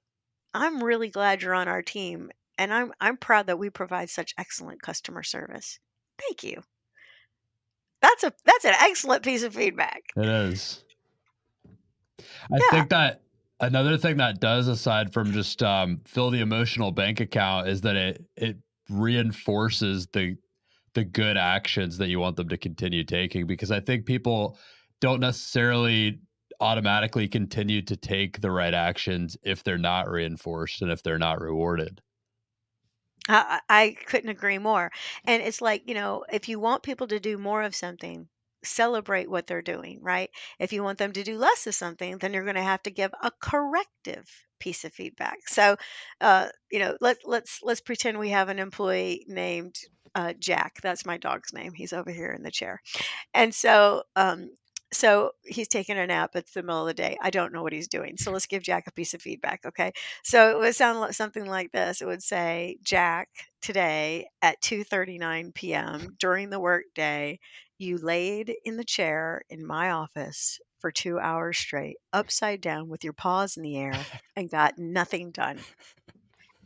[0.53, 2.31] I'm really glad you're on our team.
[2.57, 5.79] And I'm I'm proud that we provide such excellent customer service.
[6.19, 6.61] Thank you.
[8.01, 10.03] That's a that's an excellent piece of feedback.
[10.17, 10.83] It is.
[12.51, 12.69] I Yeah.
[12.71, 13.21] think that
[13.59, 17.95] another thing that does, aside from just um, fill the emotional bank account, is that
[17.95, 18.57] it it
[18.89, 20.35] reinforces the
[20.93, 23.47] the good actions that you want them to continue taking.
[23.47, 24.57] Because I think people
[25.01, 26.21] don't necessarily
[26.61, 31.41] automatically continue to take the right actions if they're not reinforced and if they're not
[31.41, 32.01] rewarded.
[33.27, 34.91] I, I couldn't agree more.
[35.25, 38.27] And it's like, you know, if you want people to do more of something,
[38.63, 40.29] celebrate what they're doing, right?
[40.59, 42.91] If you want them to do less of something, then you're going to have to
[42.91, 44.27] give a corrective
[44.59, 45.37] piece of feedback.
[45.47, 45.75] So,
[46.19, 49.75] uh, you know, let let's let's pretend we have an employee named
[50.13, 50.79] uh, Jack.
[50.83, 51.73] That's my dog's name.
[51.73, 52.79] He's over here in the chair.
[53.33, 54.49] And so, um,
[54.91, 56.31] so he's taking a nap.
[56.35, 57.17] It's the middle of the day.
[57.21, 58.17] I don't know what he's doing.
[58.17, 59.91] So let's give Jack a piece of feedback, okay?
[60.23, 62.01] So it would sound something like this.
[62.01, 63.29] It would say, Jack,
[63.61, 66.15] today at 2:39 p.m.
[66.19, 67.39] during the workday,
[67.77, 73.03] you laid in the chair in my office for two hours straight, upside down with
[73.03, 73.93] your paws in the air,
[74.35, 75.59] and got nothing done.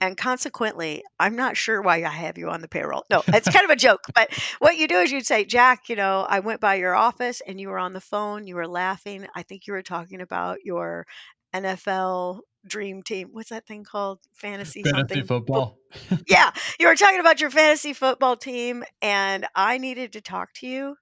[0.01, 3.05] And consequently, I'm not sure why I have you on the payroll.
[3.09, 4.01] No, it's kind of a joke.
[4.13, 4.29] But
[4.59, 7.59] what you do is you'd say, Jack, you know, I went by your office and
[7.59, 9.27] you were on the phone, you were laughing.
[9.35, 11.05] I think you were talking about your
[11.53, 13.29] NFL dream team.
[13.31, 14.19] What's that thing called?
[14.33, 15.25] Fantasy, Fantasy something.
[15.25, 15.77] football.
[16.27, 20.67] yeah, you were talking about your fantasy football team, and I needed to talk to
[20.67, 20.95] you.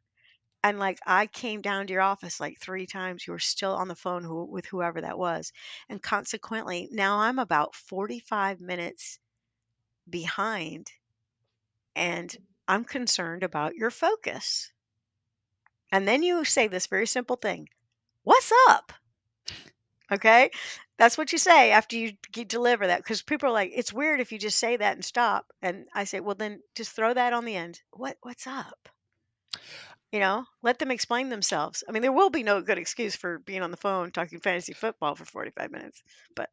[0.63, 3.27] And like I came down to your office like three times.
[3.27, 5.51] You were still on the phone who, with whoever that was.
[5.89, 9.19] And consequently, now I'm about 45 minutes
[10.09, 10.91] behind
[11.95, 12.35] and
[12.67, 14.71] I'm concerned about your focus.
[15.91, 17.69] And then you say this very simple thing
[18.23, 18.93] What's up?
[20.11, 20.49] Okay.
[20.97, 22.13] That's what you say after you
[22.45, 25.51] deliver that because people are like, it's weird if you just say that and stop.
[25.61, 27.81] And I say, well, then just throw that on the end.
[27.91, 28.87] What What's up?
[30.13, 31.83] You know, let them explain themselves.
[31.89, 34.71] I mean, there will be no good excuse for being on the phone talking fantasy
[34.71, 36.03] football for 45 minutes.
[36.35, 36.51] But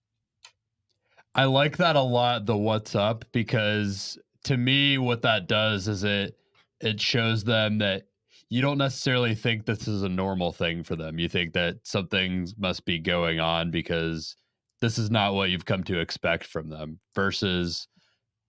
[1.35, 6.05] I like that a lot, the what's up, because to me, what that does is
[6.05, 6.39] it
[6.81, 8.05] it shows them that
[8.49, 11.19] you don't necessarily think this is a normal thing for them.
[11.19, 14.37] You think that something must be going on because
[14.81, 17.89] this is not what you've come to expect from them versus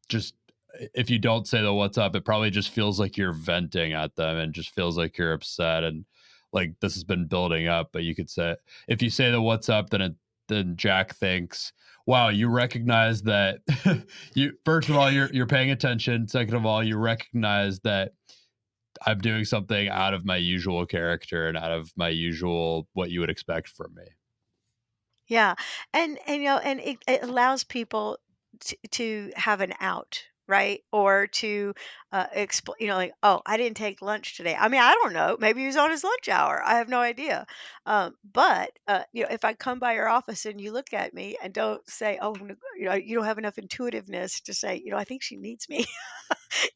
[0.07, 0.35] just
[0.93, 4.15] if you don't say the what's up, it probably just feels like you're venting at
[4.15, 6.05] them and just feels like you're upset and
[6.53, 7.89] like this has been building up.
[7.91, 8.55] But you could say
[8.87, 10.13] if you say the what's up, then it
[10.47, 11.71] then Jack thinks,
[12.05, 13.59] wow, you recognize that
[14.35, 16.27] you first of all you're you're paying attention.
[16.27, 18.13] Second of all, you recognize that
[19.05, 23.19] I'm doing something out of my usual character and out of my usual what you
[23.21, 24.03] would expect from me.
[25.27, 25.55] yeah,
[25.93, 28.17] and and you know, and it, it allows people
[28.59, 30.81] to, to have an out, right?
[30.91, 31.73] Or to
[32.11, 34.55] uh, explain, you know, like, oh, I didn't take lunch today.
[34.59, 35.37] I mean, I don't know.
[35.39, 36.61] Maybe he was on his lunch hour.
[36.63, 37.45] I have no idea.
[37.85, 41.13] Um, but uh, you know, if I come by your office and you look at
[41.13, 42.35] me and don't say, oh,
[42.77, 45.69] you know, you don't have enough intuitiveness to say, you know, I think she needs
[45.69, 45.85] me.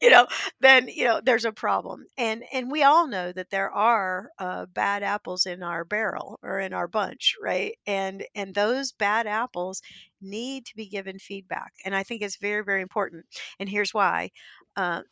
[0.02, 0.26] you know
[0.60, 4.66] then you know there's a problem and and we all know that there are uh,
[4.66, 9.82] bad apples in our barrel or in our bunch right and and those bad apples
[10.20, 13.24] need to be given feedback and i think it's very very important
[13.60, 14.30] and here's why
[14.76, 15.02] uh,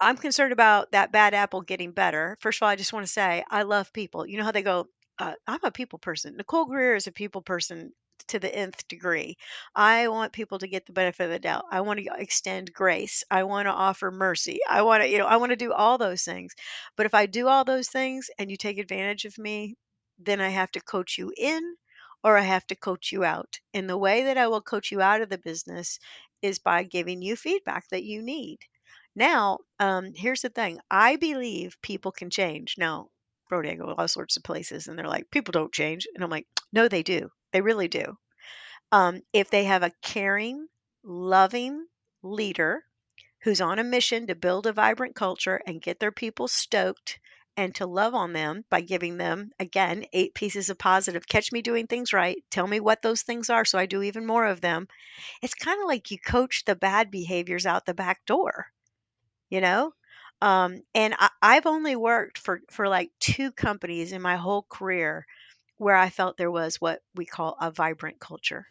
[0.00, 3.12] i'm concerned about that bad apple getting better first of all i just want to
[3.12, 4.86] say i love people you know how they go
[5.18, 7.92] uh, i'm a people person nicole greer is a people person
[8.28, 9.36] to the nth degree
[9.74, 11.64] I want people to get the benefit of the doubt.
[11.70, 13.22] I want to extend grace.
[13.30, 14.60] I want to offer mercy.
[14.68, 16.54] I want to, you know, I want to do all those things.
[16.96, 19.74] But if I do all those things and you take advantage of me,
[20.18, 21.76] then I have to coach you in
[22.24, 23.58] or I have to coach you out.
[23.74, 25.98] And the way that I will coach you out of the business
[26.42, 28.58] is by giving you feedback that you need.
[29.16, 32.76] Now, um, here's the thing I believe people can change.
[32.78, 33.10] Now,
[33.48, 36.06] Brody, I go to all sorts of places and they're like, people don't change.
[36.14, 37.30] And I'm like, no, they do.
[37.52, 38.18] They really do.
[38.92, 40.68] Um, if they have a caring,
[41.02, 41.86] loving
[42.22, 42.84] leader
[43.42, 47.18] who's on a mission to build a vibrant culture and get their people stoked
[47.56, 51.62] and to love on them by giving them, again, eight pieces of positive, catch me
[51.62, 54.60] doing things right, tell me what those things are so I do even more of
[54.60, 54.88] them.
[55.42, 58.66] It's kind of like you coach the bad behaviors out the back door,
[59.54, 59.92] you know?
[60.42, 65.26] Um, and I, I've only worked for, for like two companies in my whole career
[65.78, 68.66] where I felt there was what we call a vibrant culture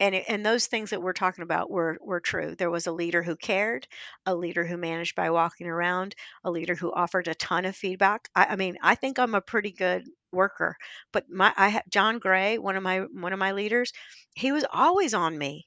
[0.00, 2.54] and it, and those things that we're talking about were were true.
[2.56, 3.86] There was a leader who cared,
[4.26, 8.28] a leader who managed by walking around, a leader who offered a ton of feedback.
[8.34, 10.76] I, I mean, I think I'm a pretty good worker,
[11.12, 13.92] but my I John Gray, one of my one of my leaders,
[14.34, 15.66] he was always on me,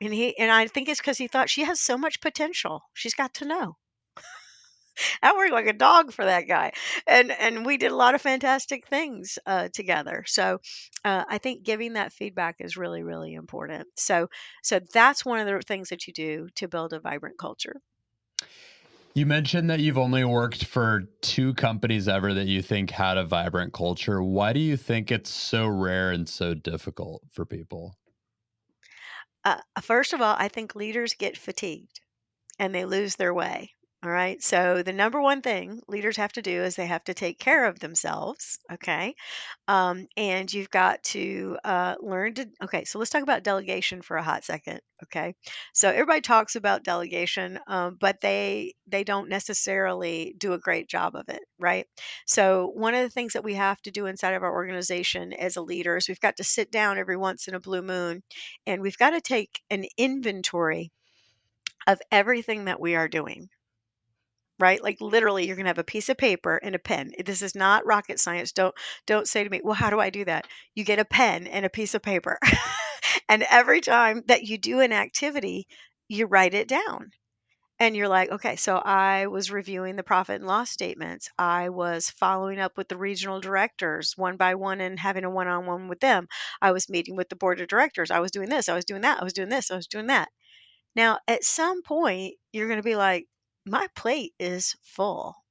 [0.00, 2.82] and he and I think it's because he thought she has so much potential.
[2.94, 3.76] She's got to know.
[5.22, 6.72] I worked like a dog for that guy,
[7.06, 10.24] and and we did a lot of fantastic things uh, together.
[10.26, 10.58] So
[11.04, 13.88] uh, I think giving that feedback is really really important.
[13.96, 14.28] So
[14.62, 17.80] so that's one of the things that you do to build a vibrant culture.
[19.12, 23.24] You mentioned that you've only worked for two companies ever that you think had a
[23.24, 24.22] vibrant culture.
[24.22, 27.96] Why do you think it's so rare and so difficult for people?
[29.44, 32.00] Uh, first of all, I think leaders get fatigued
[32.58, 33.74] and they lose their way.
[34.02, 34.42] All right.
[34.42, 37.66] So the number one thing leaders have to do is they have to take care
[37.66, 38.58] of themselves.
[38.72, 39.14] Okay.
[39.68, 42.48] Um, and you've got to uh, learn to.
[42.62, 42.84] Okay.
[42.84, 44.80] So let's talk about delegation for a hot second.
[45.04, 45.34] Okay.
[45.74, 51.16] So everybody talks about delegation, um, but they they don't necessarily do a great job
[51.16, 51.42] of it.
[51.58, 51.86] Right.
[52.26, 55.56] So one of the things that we have to do inside of our organization as
[55.56, 58.22] a leader is we've got to sit down every once in a blue moon,
[58.66, 60.90] and we've got to take an inventory
[61.86, 63.48] of everything that we are doing
[64.60, 67.42] right like literally you're going to have a piece of paper and a pen this
[67.42, 68.74] is not rocket science don't
[69.06, 71.64] don't say to me well how do i do that you get a pen and
[71.66, 72.38] a piece of paper
[73.28, 75.66] and every time that you do an activity
[76.08, 77.10] you write it down
[77.80, 81.28] and you're like, okay, so I was reviewing the profit and loss statements.
[81.38, 85.48] I was following up with the regional directors one by one and having a one
[85.48, 86.28] on one with them.
[86.60, 88.10] I was meeting with the board of directors.
[88.10, 88.68] I was doing this.
[88.68, 89.20] I was doing that.
[89.20, 89.70] I was doing this.
[89.70, 90.28] I was doing that.
[90.96, 93.26] Now, at some point, you're going to be like,
[93.70, 95.44] my plate is full.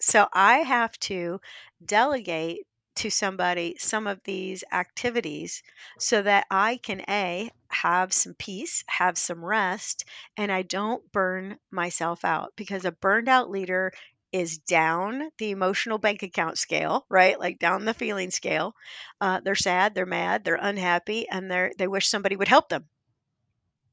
[0.00, 1.40] So I have to
[1.84, 5.62] delegate to somebody some of these activities
[6.00, 10.04] so that I can A, have some peace, have some rest,
[10.36, 13.92] and I don't burn myself out because a burned out leader
[14.32, 17.38] is down the emotional bank account scale, right?
[17.38, 18.74] Like down the feeling scale.
[19.20, 22.88] Uh, they're sad, they're mad, they're unhappy, and they're they wish somebody would help them.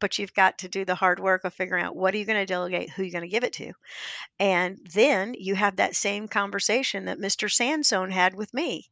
[0.06, 2.38] But you've got to do the hard work of figuring out what are you going
[2.38, 3.74] to delegate, who you're going to give it to.
[4.40, 7.52] And then you have that same conversation that Mr.
[7.52, 8.92] Sansone had with me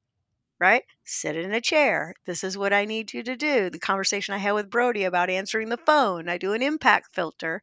[0.59, 0.86] right?
[1.03, 2.16] Sit in a chair.
[2.26, 3.70] This is what I need you to do.
[3.70, 6.28] The conversation I had with Brody about answering the phone.
[6.28, 7.61] I do an impact filter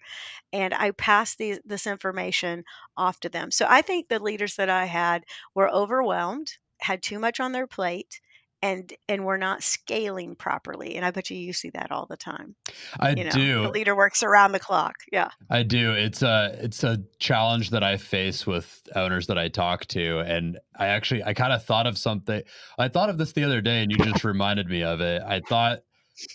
[0.52, 2.62] and I pass these, this information
[2.96, 3.50] off to them.
[3.50, 5.24] So I think the leaders that I had
[5.56, 8.20] were overwhelmed, had too much on their plate,
[8.62, 12.16] and and we're not scaling properly and i bet you you see that all the
[12.16, 12.54] time
[12.98, 13.62] i you know, do.
[13.62, 15.30] the leader works around the clock yeah.
[15.48, 19.86] I do it's a it's a challenge that i face with owners that i talk
[19.86, 22.42] to and i actually i kind of thought of something
[22.78, 25.40] i thought of this the other day and you just reminded me of it i
[25.40, 25.80] thought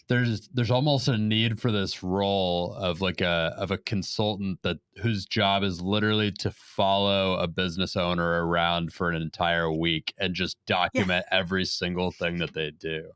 [0.07, 4.77] there's there's almost a need for this role of like a of a consultant that
[5.01, 10.33] whose job is literally to follow a business owner around for an entire week and
[10.33, 11.37] just document yeah.
[11.37, 13.11] every single thing that they do.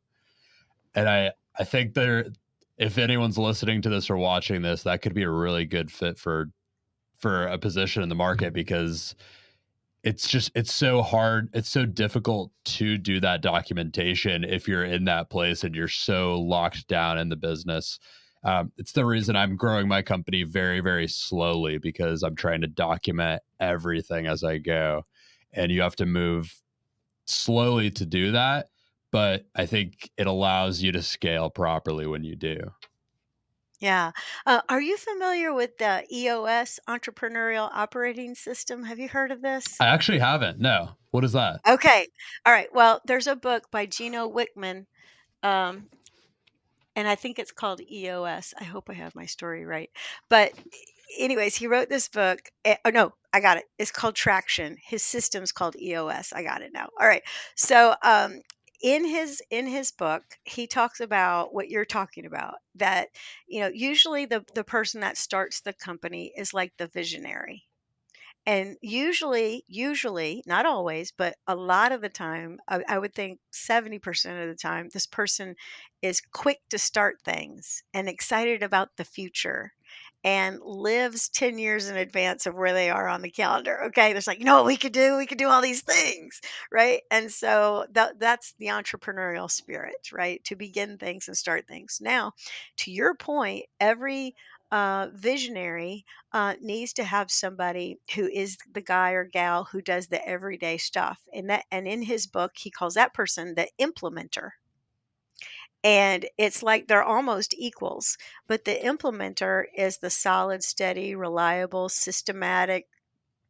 [0.96, 2.26] And I I think there
[2.78, 6.18] if anyone's listening to this or watching this, that could be a really good fit
[6.18, 6.50] for
[7.18, 8.54] for a position in the market mm-hmm.
[8.54, 9.16] because
[10.04, 15.06] it's just it's so hard it's so difficult to do that documentation if you're in
[15.06, 18.00] that place and you're so locked down in the business.
[18.43, 22.68] Um, it's the reason i'm growing my company very very slowly because i'm trying to
[22.68, 25.04] document everything as i go
[25.52, 26.50] and you have to move
[27.26, 28.70] slowly to do that
[29.12, 32.58] but i think it allows you to scale properly when you do
[33.80, 34.12] yeah.
[34.46, 38.84] Uh, are you familiar with the EOS Entrepreneurial Operating System?
[38.84, 39.66] Have you heard of this?
[39.80, 40.60] I actually haven't.
[40.60, 40.90] No.
[41.12, 41.62] What is that?
[41.68, 42.08] Okay.
[42.46, 42.68] All right.
[42.74, 44.86] Well, there's a book by Gino Wickman,
[45.44, 45.88] um,
[46.96, 48.54] and I think it's called EOS.
[48.60, 49.90] I hope I have my story right.
[50.30, 50.52] But,
[51.18, 52.40] anyways, he wrote this book.
[52.66, 53.64] eh, Oh, no, I got it.
[53.78, 54.76] It's called Traction.
[54.86, 56.34] His system's called EOS.
[56.34, 56.90] I got it now.
[57.00, 57.24] All right.
[57.56, 58.42] So, um,
[58.82, 63.10] in his in his book he talks about what you're talking about that
[63.48, 67.66] you know usually the the person that starts the company is like the visionary.
[68.46, 73.40] And usually usually not always but a lot of the time I, I would think
[73.52, 75.56] 70% of the time this person
[76.02, 79.74] is quick to start things and excited about the future
[80.24, 83.86] and lives 10 years in advance of where they are on the calendar.
[83.86, 84.12] Okay.
[84.12, 85.18] There's like, you know what we could do?
[85.18, 86.42] We could do all these things.
[86.72, 87.02] Right.
[87.10, 90.44] And so that, that's the entrepreneurial spirit, right?
[90.46, 92.00] To begin things and start things.
[92.02, 92.34] Now,
[92.78, 94.36] to your point, every
[94.72, 100.08] uh, visionary uh, needs to have somebody who is the guy or gal who does
[100.08, 101.20] the everyday stuff.
[101.34, 104.52] And that, and in his book, he calls that person the implementer
[105.84, 108.18] and it's like they're almost equals
[108.48, 112.88] but the implementer is the solid steady reliable systematic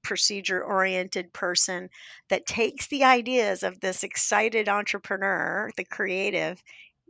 [0.02, 1.90] procedure oriented person
[2.30, 6.64] that takes the ideas of this excited entrepreneur the creative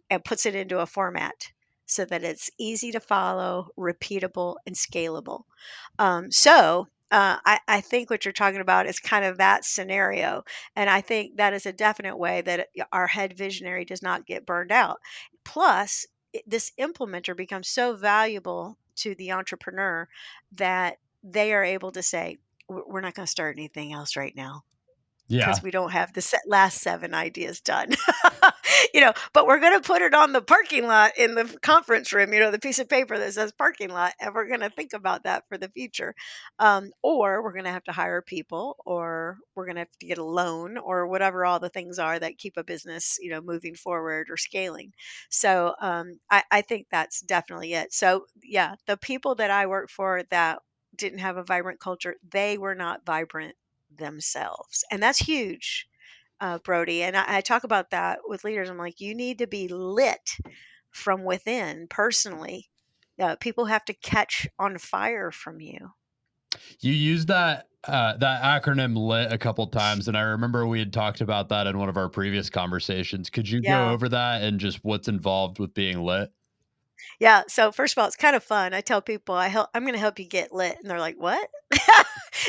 [0.09, 1.51] and puts it into a format
[1.85, 5.43] so that it's easy to follow repeatable and scalable.
[5.97, 10.43] Um, so uh, I, I think what you're talking about is kind of that scenario.
[10.75, 14.45] And I think that is a definite way that our head visionary does not get
[14.45, 14.99] burned out.
[15.43, 16.05] Plus,
[16.45, 20.07] this implementer becomes so valuable to the entrepreneur
[20.53, 22.37] that they are able to say,
[22.67, 24.63] we're not going to start anything else right now
[25.29, 25.45] yeah.
[25.45, 27.89] because we don't have the set last seven ideas done.
[28.93, 32.11] you know, but we're going to put it on the parking lot in the conference
[32.11, 34.69] room, you know, the piece of paper that says parking lot, and we're going to
[34.69, 36.13] think about that for the future.
[36.57, 40.07] Um, or we're going to have to hire people, or we're going to have to
[40.07, 43.41] get a loan, or whatever all the things are that keep a business, you know,
[43.41, 44.91] moving forward or scaling.
[45.29, 47.93] So um, I, I think that's definitely it.
[47.93, 50.59] So, yeah, the people that I work for that
[50.95, 53.55] didn't have a vibrant culture, they were not vibrant
[53.99, 54.83] themselves.
[54.91, 55.87] And that's huge,
[56.41, 57.03] uh, Brody.
[57.03, 58.69] And I, I talk about that with leaders.
[58.69, 60.37] I'm like, you need to be lit
[60.91, 62.69] from within personally.
[63.19, 65.91] Uh, people have to catch on fire from you.
[66.79, 70.91] You use that uh, that acronym lit a couple times, and I remember we had
[70.91, 73.29] talked about that in one of our previous conversations.
[73.29, 73.69] Could you Yeah.
[73.71, 76.31] go over that and just what's involved with being lit?
[77.19, 78.73] Yeah, so first of all, it's kind of fun.
[78.73, 81.49] I tell people I help I'm gonna help you get lit, and they're like, "What?"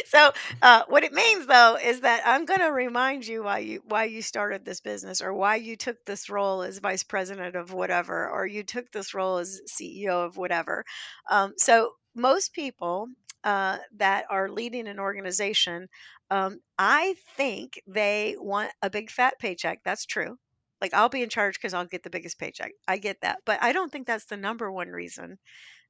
[0.06, 0.32] So,
[0.62, 4.22] uh, what it means though is that I'm gonna remind you why you why you
[4.22, 8.46] started this business or why you took this role as vice president of whatever, or
[8.46, 10.84] you took this role as CEO of whatever.
[11.30, 13.08] Um, so most people
[13.44, 15.88] uh, that are leading an organization,
[16.30, 19.80] um, I think they want a big fat paycheck.
[19.84, 20.38] That's true.
[20.80, 22.72] Like I'll be in charge because I'll get the biggest paycheck.
[22.88, 23.38] I get that.
[23.46, 25.38] But I don't think that's the number one reason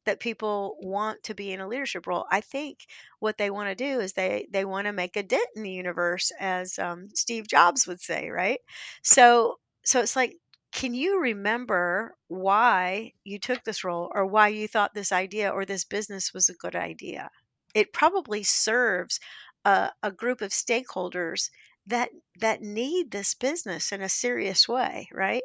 [0.07, 2.27] that people want to be in a leadership role.
[2.31, 2.79] I think
[3.21, 5.71] what they want to do is they they want to make a dent in the
[5.73, 8.61] universe, as um, Steve Jobs would say, right?
[9.03, 10.37] So so it's like,
[10.73, 15.65] can you remember why you took this role, or why you thought this idea or
[15.65, 17.31] this business was a good idea?
[17.75, 19.21] It probably serves
[19.65, 21.51] a, a group of stakeholders
[21.87, 22.11] that
[22.41, 25.43] that need this business in a serious way, right?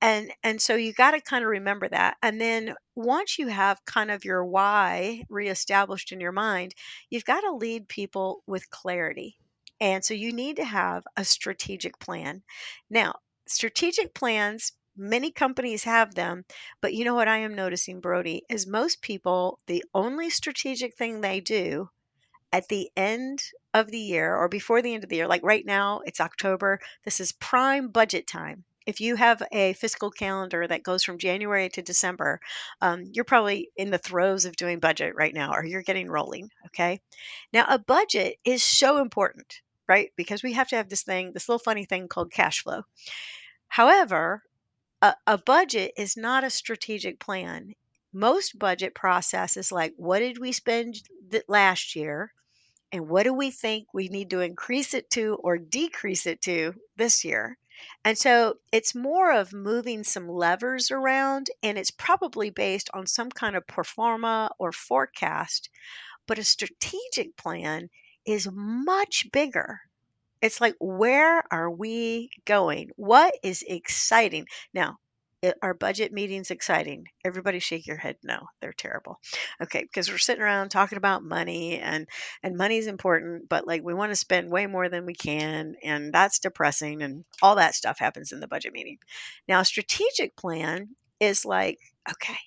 [0.00, 2.16] And and so you got to kind of remember that.
[2.22, 6.74] And then once you have kind of your why reestablished in your mind,
[7.10, 9.36] you've got to lead people with clarity.
[9.80, 12.42] And so you need to have a strategic plan.
[12.90, 13.16] Now,
[13.46, 16.44] strategic plans, many companies have them,
[16.80, 21.20] but you know what I am noticing, Brody, is most people, the only strategic thing
[21.20, 21.90] they do
[22.56, 23.42] at the end
[23.74, 26.80] of the year or before the end of the year, like right now, it's October,
[27.04, 28.64] this is prime budget time.
[28.86, 32.40] If you have a fiscal calendar that goes from January to December,
[32.80, 36.48] um, you're probably in the throes of doing budget right now, or you're getting rolling.
[36.68, 37.02] Okay.
[37.52, 40.10] Now, a budget is so important, right?
[40.16, 42.84] Because we have to have this thing, this little funny thing called cash flow.
[43.68, 44.44] However,
[45.02, 47.74] a, a budget is not a strategic plan.
[48.14, 52.32] Most budget processes like, what did we spend th- last year?
[52.92, 56.74] And what do we think we need to increase it to or decrease it to
[56.96, 57.58] this year?
[58.04, 63.30] And so it's more of moving some levers around, and it's probably based on some
[63.30, 65.68] kind of pro forma or forecast.
[66.26, 67.90] But a strategic plan
[68.24, 69.80] is much bigger.
[70.40, 72.90] It's like, where are we going?
[72.96, 74.46] What is exciting?
[74.72, 74.98] Now,
[75.46, 77.06] i- are budget meetings exciting?
[77.24, 78.16] Everybody shake your head.
[78.24, 79.20] No, they're terrible.
[79.62, 82.08] Okay, because we're sitting around talking about money and
[82.42, 86.12] and money's important, but like we want to spend way more than we can, and
[86.12, 88.98] that's depressing, and all that stuff happens in the budget meeting.
[89.48, 90.90] Now, strategic plan
[91.20, 91.78] is like,
[92.10, 92.38] okay,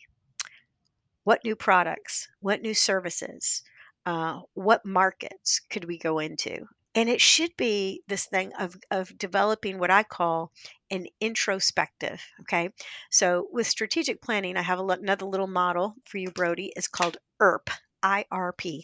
[1.24, 3.62] what new products, what new services,
[4.06, 6.66] uh, what markets could we go into?
[6.96, 10.52] And it should be this thing of, of developing what I call
[10.90, 12.22] an introspective.
[12.42, 12.72] Okay.
[13.12, 16.74] So with strategic planning, I have another little model for you, Brody.
[16.76, 17.70] It's called ERP.
[18.04, 18.84] IRP.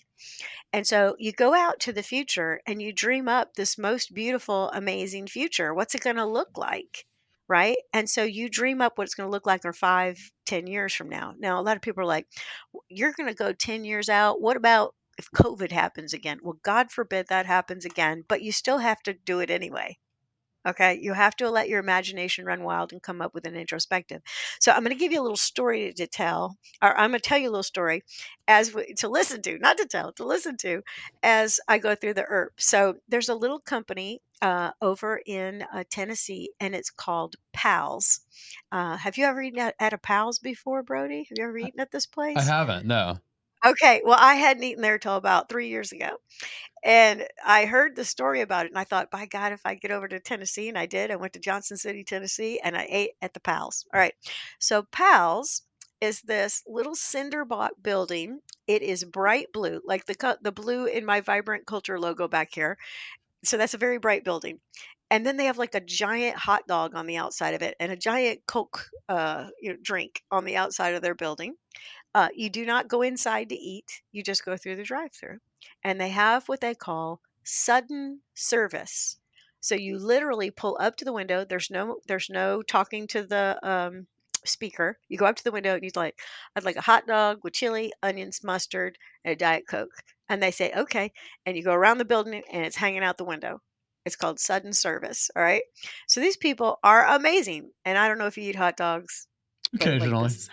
[0.73, 4.69] And so you go out to the future and you dream up this most beautiful,
[4.71, 5.73] amazing future.
[5.73, 7.05] What's it going to look like?
[7.47, 7.77] Right.
[7.93, 10.93] And so you dream up what it's going to look like in five, ten years
[10.93, 11.35] from now.
[11.37, 12.27] Now, a lot of people are like,
[12.89, 14.41] you're going to go 10 years out.
[14.41, 16.39] What about if COVID happens again?
[16.43, 19.97] Well, God forbid that happens again, but you still have to do it anyway.
[20.67, 24.23] Okay, you have to let your imagination run wild and come up with an introspective.
[24.59, 27.29] So I'm going to give you a little story to tell, or I'm going to
[27.29, 28.01] tell you a little story
[28.47, 30.81] as we, to listen to, not to tell, to listen to,
[31.21, 32.53] as I go through the ERP.
[32.57, 38.21] So there's a little company uh, over in uh, Tennessee, and it's called Pals.
[38.71, 41.27] Uh, have you ever eaten at, at a Pals before, Brody?
[41.29, 42.37] Have you ever eaten at this place?
[42.37, 42.87] I haven't.
[42.87, 43.19] No.
[43.65, 46.17] Okay, well, I hadn't eaten there till about three years ago.
[46.83, 49.91] And I heard the story about it, and I thought, by God, if I get
[49.91, 53.11] over to Tennessee, and I did, I went to Johnson City, Tennessee, and I ate
[53.21, 53.85] at the Pals.
[53.93, 54.13] All right.
[54.59, 55.63] So, Pals
[56.01, 58.39] is this little cinder block building.
[58.67, 62.77] It is bright blue, like the the blue in my vibrant culture logo back here.
[63.43, 64.59] So that's a very bright building.
[65.11, 67.91] And then they have like a giant hot dog on the outside of it, and
[67.91, 71.55] a giant Coke uh, you know, drink on the outside of their building.
[72.15, 74.01] Uh, you do not go inside to eat.
[74.13, 75.37] You just go through the drive-through.
[75.83, 79.17] And they have what they call sudden service.
[79.59, 81.43] So you literally pull up to the window.
[81.43, 84.07] There's no there's no talking to the um,
[84.45, 84.97] speaker.
[85.09, 86.17] You go up to the window and you're like,
[86.55, 89.91] I'd like a hot dog with chili, onions, mustard, and a Diet Coke.
[90.29, 91.11] And they say, okay.
[91.45, 93.61] And you go around the building and it's hanging out the window.
[94.05, 95.29] It's called sudden service.
[95.35, 95.63] All right.
[96.07, 97.71] So these people are amazing.
[97.83, 99.27] And I don't know if you eat hot dogs,
[99.79, 100.49] but like Occasionally.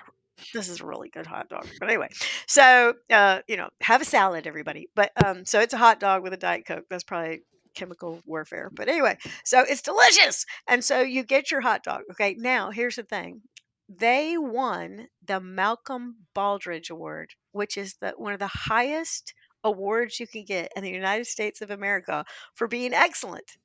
[0.55, 1.67] This is a really good hot dog.
[1.79, 2.09] But anyway,
[2.47, 4.89] so uh, you know, have a salad, everybody.
[4.95, 6.85] But um, so it's a hot dog with a diet coke.
[6.91, 7.43] That's probably
[7.75, 8.71] chemical warfare.
[8.73, 12.03] But anyway, so it's delicious, and so you get your hot dog.
[12.13, 13.43] Okay, now here's the thing:
[13.89, 19.35] they won the Malcolm Baldrige Award, which is the one of the highest
[19.65, 22.25] awards you can get in the United States of America
[22.55, 23.57] for being excellent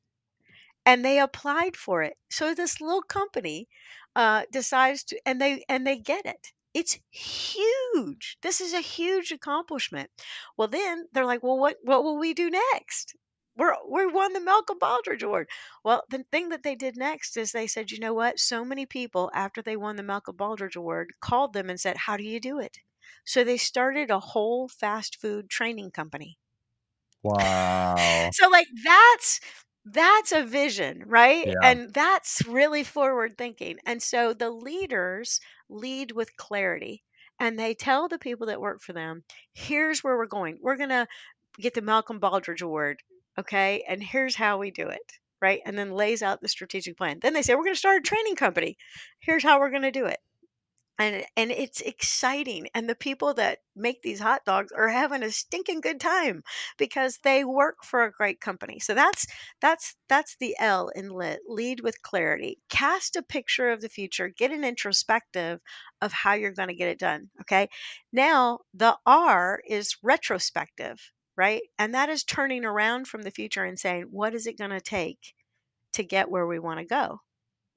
[0.87, 2.17] and they applied for it.
[2.31, 3.67] So this little company
[4.15, 6.51] uh, decides to, and they and they get it.
[6.77, 8.37] It's huge.
[8.41, 10.09] This is a huge accomplishment.
[10.55, 13.15] Well, then they're like, well, what what will we do next?
[13.55, 15.49] We're we won the Malcolm Baldrige Award.
[15.83, 18.39] Well, the thing that they did next is they said, you know what?
[18.39, 22.15] So many people after they won the Malcolm Baldrige Award called them and said, how
[22.15, 22.77] do you do it?
[23.25, 26.37] So they started a whole fast food training company.
[27.23, 28.31] Wow.
[28.37, 29.39] So like that's
[29.85, 31.47] that's a vision, right?
[31.47, 31.53] Yeah.
[31.61, 33.79] And that's really forward thinking.
[33.85, 37.03] And so the leaders lead with clarity
[37.39, 40.57] and they tell the people that work for them, here's where we're going.
[40.61, 41.07] We're going to
[41.59, 42.99] get the Malcolm Baldrige Award,
[43.37, 43.83] okay?
[43.87, 45.11] And here's how we do it,
[45.41, 45.61] right?
[45.65, 47.19] And then lays out the strategic plan.
[47.21, 48.77] Then they say, we're going to start a training company.
[49.19, 50.19] Here's how we're going to do it
[50.99, 55.31] and and it's exciting and the people that make these hot dogs are having a
[55.31, 56.43] stinking good time
[56.77, 58.79] because they work for a great company.
[58.79, 59.25] So that's
[59.61, 62.59] that's that's the l in lit lead with clarity.
[62.69, 65.59] Cast a picture of the future get an introspective
[66.01, 67.69] of how you're going to get it done okay?
[68.11, 71.61] Now the r is retrospective right?
[71.77, 74.81] And that is turning around from the future and saying what is it going to
[74.81, 75.35] take
[75.93, 77.21] to get where we want to go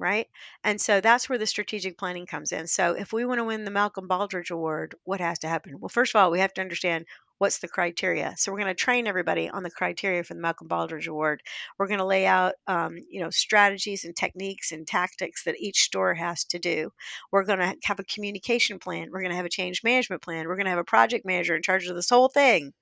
[0.00, 0.26] right?
[0.64, 2.66] And so that's where the strategic planning comes in.
[2.66, 5.78] So if we want to win the Malcolm Baldrige Award, what has to happen?
[5.78, 7.06] Well, first of all, we have to understand
[7.38, 8.34] what's the criteria.
[8.36, 11.42] So we're going to train everybody on the criteria for the Malcolm Baldrige Award.
[11.78, 15.82] We're going to lay out, um, you know, strategies and techniques and tactics that each
[15.82, 16.90] store has to do.
[17.30, 19.08] We're going to have a communication plan.
[19.10, 20.48] We're going to have a change management plan.
[20.48, 22.72] We're going to have a project manager in charge of this whole thing.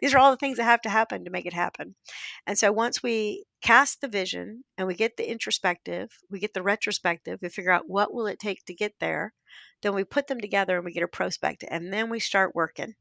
[0.00, 1.94] These are all the things that have to happen to make it happen.
[2.46, 6.62] And so once we cast the vision and we get the introspective, we get the
[6.62, 9.34] retrospective, we figure out what will it take to get there,
[9.82, 12.94] then we put them together and we get a prospective and then we start working.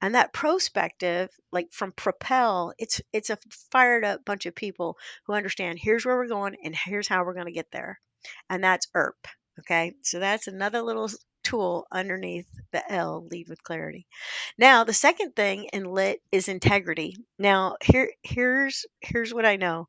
[0.00, 3.38] And that prospective, like from Propel, it's it's a
[3.70, 7.34] fired up bunch of people who understand here's where we're going and here's how we're
[7.34, 8.00] going to get there.
[8.50, 9.28] And that's ERP.
[9.60, 9.94] Okay.
[10.02, 11.08] So that's another little
[11.42, 14.06] tool underneath the L, lead with clarity.
[14.58, 17.16] Now, the second thing in lit is integrity.
[17.38, 19.88] Now, here here's here's what I know.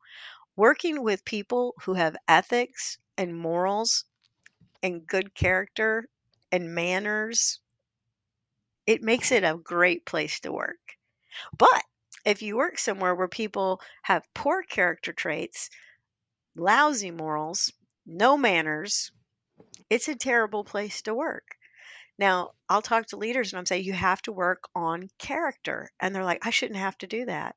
[0.56, 4.06] Working with people who have ethics and morals
[4.84, 6.08] and good character
[6.52, 7.60] and manners,
[8.86, 10.98] it makes it a great place to work.
[11.58, 11.84] But
[12.26, 15.70] if you work somewhere where people have poor character traits,
[16.56, 17.72] lousy morals,
[18.06, 19.12] no manners,
[19.94, 21.56] it's a terrible place to work.
[22.18, 25.92] Now, I'll talk to leaders and I'm saying, you have to work on character.
[26.00, 27.56] And they're like, I shouldn't have to do that.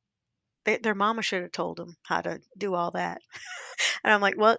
[0.65, 3.23] They, their mama should have told them how to do all that.
[4.05, 4.59] and I'm like, well,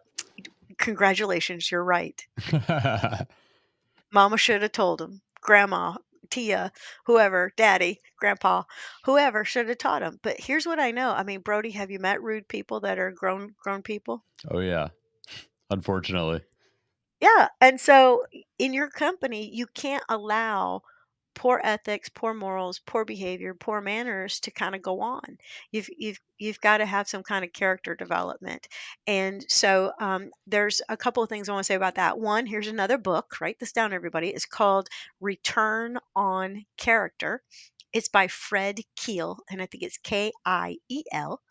[0.78, 2.26] congratulations, you're right.
[4.12, 5.22] mama should have told them.
[5.42, 5.98] Grandma,
[6.32, 6.72] Tia,
[7.06, 8.64] whoever, daddy, grandpa,
[9.04, 10.20] whoever should have taught them.
[10.24, 11.12] But here's what I know.
[11.12, 14.24] I mean, Brody, have you met rude people that are grown grown people?
[14.50, 14.90] Oh yeah.
[15.70, 16.42] Unfortunately.
[17.20, 17.48] Yeah.
[17.62, 18.26] And so
[18.60, 20.82] in your company, you can't allow
[21.36, 25.38] poor ethics, poor morals, poor behavior, poor manners to kind of go on.
[25.72, 28.68] You've you've you've got to have some kind of character development.
[29.08, 32.20] And so um, there's a couple of things I want to say about that.
[32.20, 33.40] One, here's another book.
[33.42, 34.30] Write this down, everybody.
[34.30, 34.90] It's called
[35.22, 37.42] Return on Character.
[37.94, 41.42] It's by Fred Kiel, and I think it's K I E L.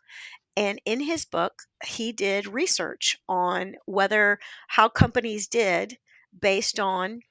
[0.57, 4.39] And in his book, he did research on whether
[4.69, 5.99] how companies did
[6.39, 7.23] based on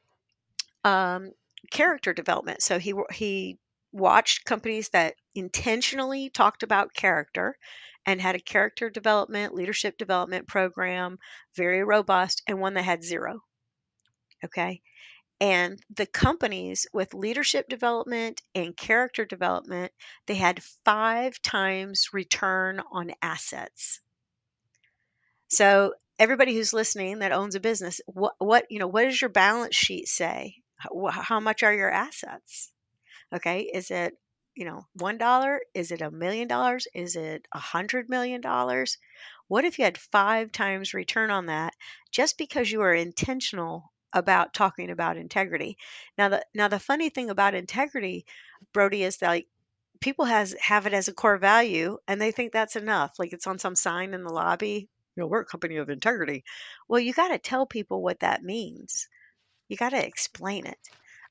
[0.83, 1.31] um,
[1.71, 2.61] character development.
[2.61, 3.59] So he he
[3.91, 7.57] watched companies that intentionally talked about character
[8.05, 11.17] and had a character development, leadership development program,
[11.55, 13.41] very robust, and one that had zero.
[14.43, 14.81] Okay.
[15.41, 19.91] And the companies with leadership development and character development,
[20.27, 23.99] they had five times return on assets.
[25.49, 29.29] So everybody who's listening that owns a business, what, what you know, what does your
[29.29, 30.55] balance sheet say?
[30.77, 32.71] How, how much are your assets?
[33.33, 34.17] Okay, is it
[34.55, 35.59] you know one dollar?
[35.73, 36.87] Is it a million dollars?
[36.93, 38.97] Is it a hundred million dollars?
[39.47, 41.73] What if you had five times return on that
[42.11, 45.77] just because you are intentional about talking about integrity.
[46.17, 48.25] Now the now the funny thing about integrity,
[48.73, 49.47] Brody, is that like
[50.01, 53.19] people has have it as a core value and they think that's enough.
[53.19, 54.89] Like it's on some sign in the lobby.
[55.15, 56.43] You know, we're a company of integrity.
[56.87, 59.07] Well, you got to tell people what that means.
[59.69, 60.79] You got to explain it.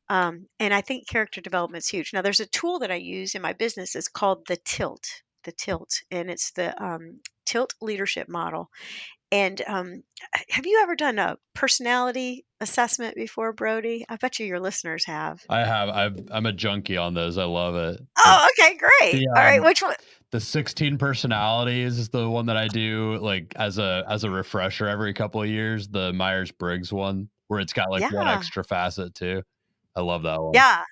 [0.09, 2.12] Um, and I think character development is huge.
[2.12, 3.95] Now, there's a tool that I use in my business.
[3.95, 5.07] It's called the Tilt.
[5.45, 8.70] The Tilt, and it's the um, Tilt Leadership Model.
[9.30, 10.03] And um,
[10.51, 14.05] have you ever done a personality assessment before, Brody?
[14.09, 15.43] I bet you your listeners have.
[15.49, 15.89] I have.
[15.89, 17.39] I'm, I'm a junkie on those.
[17.39, 18.01] I love it.
[18.19, 19.12] Oh, okay, great.
[19.12, 19.95] The, um, All right, um, which one?
[20.33, 24.89] The 16 personalities is the one that I do like as a as a refresher
[24.89, 25.87] every couple of years.
[25.87, 28.12] The Myers Briggs one, where it's got like yeah.
[28.12, 29.43] one extra facet too.
[29.95, 30.53] I love that one.
[30.55, 30.83] Yeah.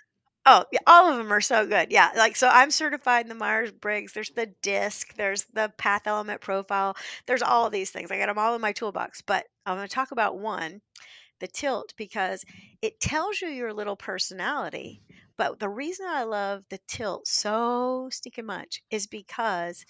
[0.45, 1.93] Oh, yeah, all of them are so good.
[1.93, 4.13] Yeah, like so I'm certified in the Myers-Briggs.
[4.13, 6.97] There's the DISC, there's the path element profile.
[7.27, 8.11] There's all of these things.
[8.11, 10.81] I got them all in my toolbox, but I'm going to talk about one,
[11.43, 12.47] the tilt because
[12.81, 15.03] it tells you your little personality.
[15.37, 19.85] But the reason I love the tilt so stinking much is because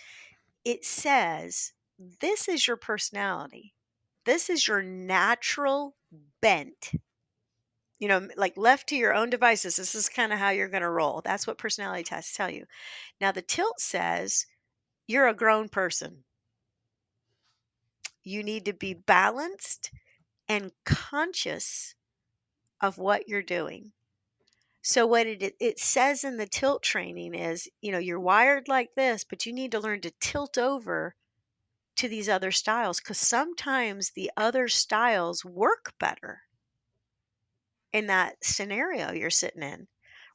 [0.64, 1.72] it says
[2.20, 3.74] this is your personality.
[4.24, 5.94] This is your natural
[6.40, 6.92] bent
[7.98, 10.82] you know, like left to your own devices, this is kind of how you're going
[10.82, 11.20] to roll.
[11.24, 12.66] That's what personality tests tell you.
[13.20, 14.46] Now, the tilt says
[15.07, 16.24] you're a grown person.
[18.24, 19.92] You need to be balanced
[20.53, 21.94] and conscious
[22.82, 23.90] of what you're doing.
[24.82, 28.94] So, what it, it says in the tilt training is, you know, you're wired like
[28.94, 31.14] this, but you need to learn to tilt over
[31.96, 36.42] to these other styles because sometimes the other styles work better
[37.92, 39.86] in that scenario you're sitting in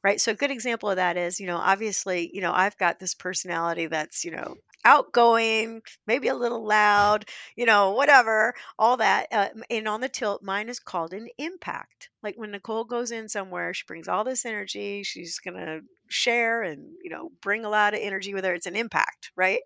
[0.04, 2.98] right so a good example of that is you know obviously you know i've got
[3.00, 4.54] this personality that's you know
[4.84, 7.24] outgoing maybe a little loud
[7.56, 12.10] you know whatever all that uh, and on the tilt mine is called an impact
[12.22, 16.92] like when nicole goes in somewhere she brings all this energy she's gonna share and
[17.02, 19.60] you know bring a lot of energy with her it's an impact right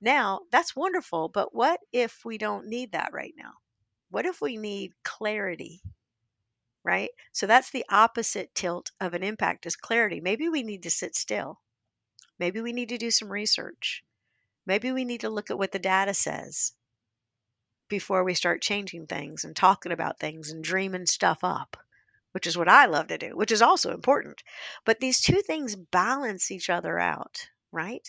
[0.00, 3.52] now that's wonderful but what if we don't need that right now
[4.10, 5.82] what if we need clarity
[6.84, 7.10] right?
[7.32, 10.20] So that's the opposite tilt of an impact is clarity.
[10.20, 11.60] Maybe we need to sit still.
[12.38, 14.02] Maybe we need to do some research.
[14.66, 16.72] Maybe we need to look at what the data says
[17.88, 21.76] before we start changing things and talking about things and dreaming stuff up,
[22.32, 24.42] which is what I love to do, which is also important.
[24.84, 28.06] But these two things balance each other out, right?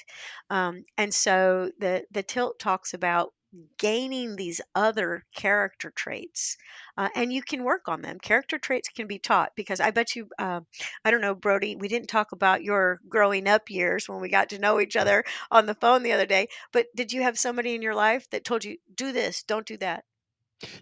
[0.50, 3.34] Um, and so the the tilt talks about
[3.78, 6.58] gaining these other character traits
[6.98, 8.20] uh, and you can work on them.
[8.20, 10.62] Character traits can be taught because i bet you uh,
[11.06, 14.50] i don't know brody we didn't talk about your growing up years when we got
[14.50, 17.76] to know each other on the phone the other day but did you have somebody
[17.76, 20.04] in your life that told you do this don't do that?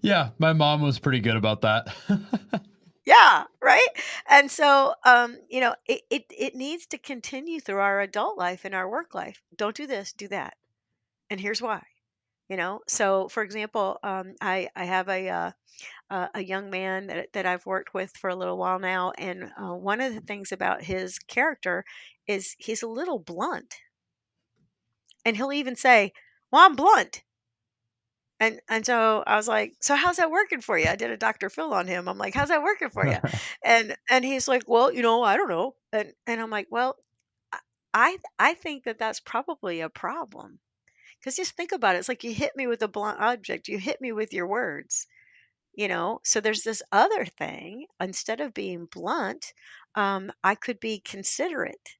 [0.01, 1.93] Yeah my mom was pretty good about that.
[3.05, 3.87] Yeah right?
[4.29, 8.65] And so um you know it, it it needs to continue through our adult life
[8.65, 9.41] and our work life.
[9.55, 10.55] Don't do this do that.
[11.29, 11.81] And here's why
[12.51, 12.81] you know?
[12.87, 15.51] So for example um, I, I have a, uh,
[16.09, 19.51] uh, a young man that, that i've worked with for a little while now and
[19.57, 21.85] uh, one of the things about his character
[22.27, 23.75] is he's a little blunt.
[25.25, 26.13] And he'll even say
[26.51, 27.23] well i'm blunt.
[28.39, 30.87] And and so i was like so how's that working for you?
[30.87, 32.07] I did a dr phil on him.
[32.09, 33.19] I'm like how's that working for you?
[33.63, 35.75] And and he's like well you know i don't know.
[35.93, 36.97] And and i'm like well
[37.93, 40.59] i i think that that's probably a problem
[41.21, 41.99] because just think about it.
[41.99, 45.07] It's like you hit me with a blunt object, you hit me with your words,
[45.73, 46.19] you know?
[46.23, 47.87] So there's this other thing.
[48.01, 49.53] Instead of being blunt,
[49.95, 51.97] um, I could be considerate,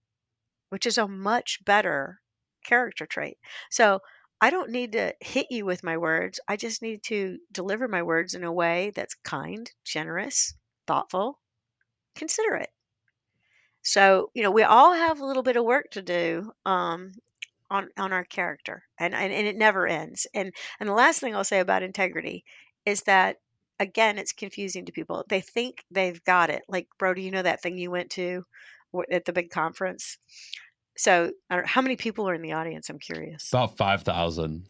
[0.70, 2.22] which is a much better
[2.66, 3.38] character trait.
[3.70, 4.02] So
[4.42, 6.40] I don't need to hit you with my words.
[6.48, 10.54] I just need to deliver my words in a way that's kind, generous,
[10.88, 11.40] thoughtful,
[12.16, 12.72] considerate.
[13.84, 17.14] So, you know, we all have a little bit of work to do um,
[17.72, 21.36] on on our character and, and and it never ends and and the last thing
[21.36, 22.44] i'll say about integrity
[22.86, 23.38] is that
[23.82, 25.26] again it's confusing to people.
[25.28, 28.46] They think they've got it like brody you know that thing you went to
[29.12, 30.18] at the big conference?
[30.98, 33.50] So how many people are in the audience i'm curious.
[33.52, 34.68] About 5000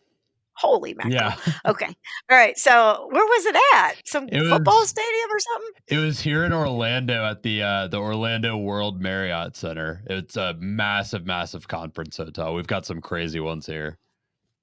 [0.53, 1.13] Holy mackerel.
[1.13, 1.35] Yeah.
[1.65, 1.87] okay.
[2.29, 2.57] All right.
[2.57, 3.95] So where was it at?
[4.05, 5.71] Some it football was, stadium or something?
[5.87, 10.03] It was here in Orlando at the uh, the Orlando World Marriott Center.
[10.07, 12.53] It's a massive, massive conference hotel.
[12.53, 13.97] We've got some crazy ones here.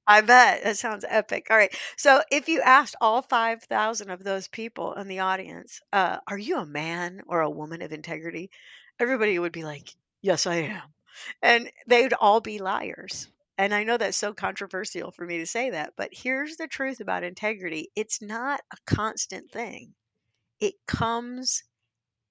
[0.09, 0.64] I bet.
[0.64, 1.49] That sounds epic.
[1.51, 1.74] All right.
[1.99, 6.59] So if you asked all 5,000 of those people in the audience, uh, are you
[6.59, 8.51] a man or a woman of integrity?
[8.99, 9.91] Everybody would be like,
[10.22, 10.82] yes, I am.
[11.43, 13.28] And they'd all be liars.
[13.59, 17.00] And I know that's so controversial for me to say that, but here's the truth
[17.00, 19.94] about integrity it's not a constant thing,
[20.61, 21.64] it comes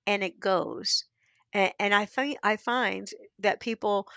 [0.08, 1.04] and it goes.
[1.54, 3.08] And, and I, find, I find
[3.40, 4.08] that people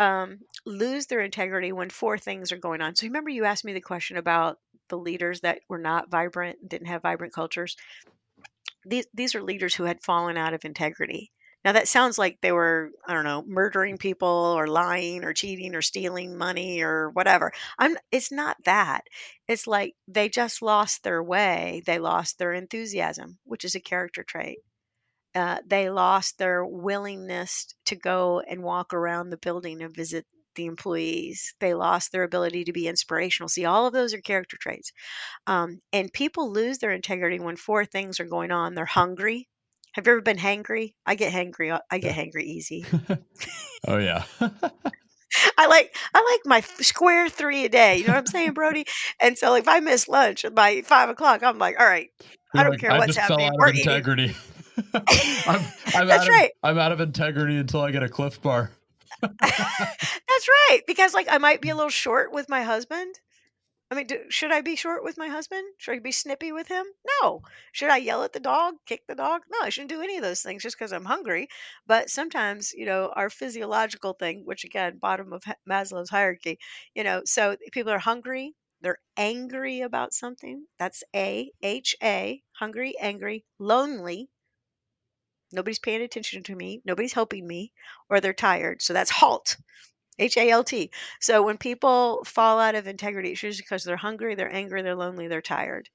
[0.00, 2.96] um, lose their integrity when four things are going on.
[2.96, 6.88] So remember, you asked me the question about the leaders that were not vibrant, didn't
[6.88, 7.76] have vibrant cultures.
[8.84, 11.32] These, these are leaders who had fallen out of integrity.
[11.66, 15.74] Now that sounds like they were, I don't know, murdering people or lying or cheating
[15.74, 17.52] or stealing money or whatever.
[17.78, 19.02] I'm it's not that.
[19.48, 21.82] It's like they just lost their way.
[21.84, 24.60] They lost their enthusiasm, which is a character trait.
[25.34, 30.66] Uh, they lost their willingness to go and walk around the building and visit the
[30.66, 31.54] employees.
[31.60, 33.48] They lost their ability to be inspirational.
[33.48, 34.92] See, all of those are character traits.
[35.46, 38.74] Um, and people lose their integrity when four things are going on.
[38.74, 39.48] They're hungry,
[39.96, 40.92] Have you ever been hangry?
[41.06, 41.72] I get hangry.
[41.72, 42.84] uh, I get hangry easy.
[43.88, 44.24] oh yeah.
[45.58, 47.96] I like I like my square three a day.
[47.96, 48.84] You know what I'm saying, Brody?
[49.22, 52.10] And so if I miss lunch by five o'clock, I'm like, all right,
[52.54, 53.48] I don't like, care I what's happening.
[53.48, 53.90] out We're of eating.
[53.90, 54.36] integrity.
[54.94, 55.60] I'm,
[55.94, 56.50] I'm That's out right.
[56.62, 58.70] I'm out of integrity until I get a Clif Bar.
[59.22, 60.80] That's right.
[60.86, 63.14] Because like I might be a little short with my husband.
[63.90, 65.64] I mean, do, should I be short with my husband?
[65.78, 66.84] Should I be snippy with him?
[67.20, 67.42] No.
[67.72, 69.42] Should I yell at the dog, kick the dog?
[69.50, 71.48] No, I shouldn't do any of those things just because I'm hungry.
[71.86, 76.58] But sometimes, you know, our physiological thing, which again, bottom of Maslow's hierarchy,
[76.94, 80.66] you know, so people are hungry, they're angry about something.
[80.78, 84.28] That's A, H A, hungry, angry, lonely.
[85.52, 87.72] Nobody's paying attention to me, nobody's helping me,
[88.10, 88.82] or they're tired.
[88.82, 89.56] So that's halt.
[90.18, 90.90] H A L T.
[91.20, 94.94] So when people fall out of integrity, it's usually because they're hungry, they're angry, they're
[94.94, 95.88] lonely, they're tired,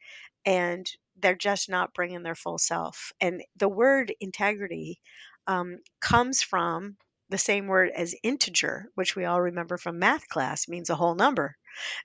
[0.46, 3.12] and they're just not bringing their full self.
[3.22, 5.00] And the word integrity
[5.48, 6.98] um, comes from
[7.30, 11.16] the same word as integer, which we all remember from math class, means a whole
[11.16, 11.56] number.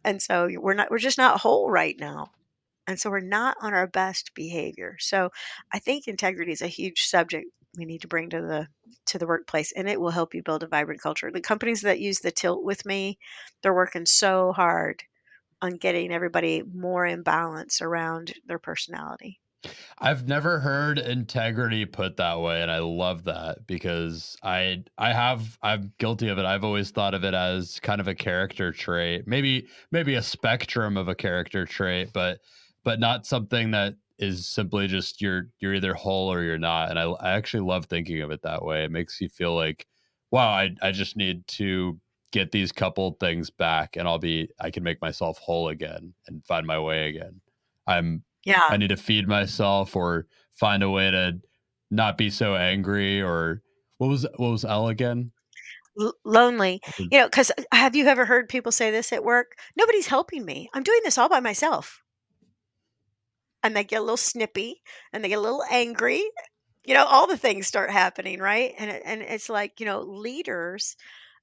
[0.05, 2.31] And so we're not, we're just not whole right now.
[2.87, 4.97] And so we're not on our best behavior.
[5.01, 5.31] So
[5.73, 7.47] I think integrity is a huge subject
[7.77, 8.69] we need to bring to the
[9.07, 11.31] to the workplace and it will help you build a vibrant culture.
[11.31, 13.19] The companies that use the tilt with me,
[13.63, 15.03] they're working so hard
[15.63, 19.41] on getting everybody more in balance around their personality.
[19.99, 25.59] I've never heard integrity put that way, and I love that because I I have
[25.63, 26.45] I'm guilty of it.
[26.45, 30.97] I've always thought of it as kind of a character trait, maybe maybe a spectrum
[30.97, 32.41] of a character trait, but
[32.85, 36.91] but not something that is simply just you're you're either whole or you're not.
[36.91, 38.85] And I I actually love thinking of it that way.
[38.85, 39.87] It makes you feel like,
[40.31, 41.99] wow, I I just need to
[42.33, 46.45] get these couple things back, and I'll be I can make myself whole again and
[46.45, 47.41] find my way again.
[47.87, 48.63] I'm Yeah.
[48.69, 51.41] I need to feed myself or find a way to
[51.91, 53.63] not be so angry or
[53.99, 55.33] what was what was L again?
[56.01, 56.81] L- lonely.
[56.99, 57.09] Mm.
[57.13, 59.57] You know, cuz have you ever heard people say this at work?
[59.77, 60.69] Nobody's helping me.
[60.75, 62.03] I'm doing this all by myself.
[63.63, 64.83] And they get a little snippy
[65.13, 66.23] and they get a little angry
[66.85, 68.75] you know all the things start happening right?
[68.79, 70.97] And and it's like you know leaders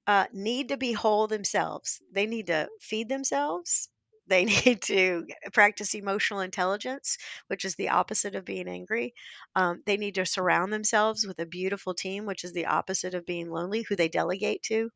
[0.08, 2.02] uh, need to be whole themselves.
[2.12, 3.90] They need to feed themselves.
[4.28, 9.14] They need to practice emotional intelligence which is the opposite of being angry.
[9.56, 13.26] Um, they need to surround themselves with a beautiful team which is the opposite of
[13.26, 14.90] being lonely who they delegate to.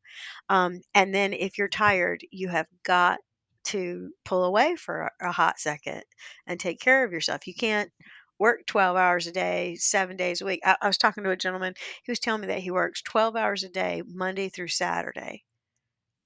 [0.48, 3.20] Um, and then if you're tired you have got
[3.64, 6.02] to pull away for a, hot second
[6.46, 7.90] and take care of yourself you can't
[8.38, 10.60] work 12 hours a day, seven days a week.
[10.64, 13.34] I, I was talking to a gentleman, he was telling me that he works 12
[13.36, 15.44] hours a day, Monday through Saturday.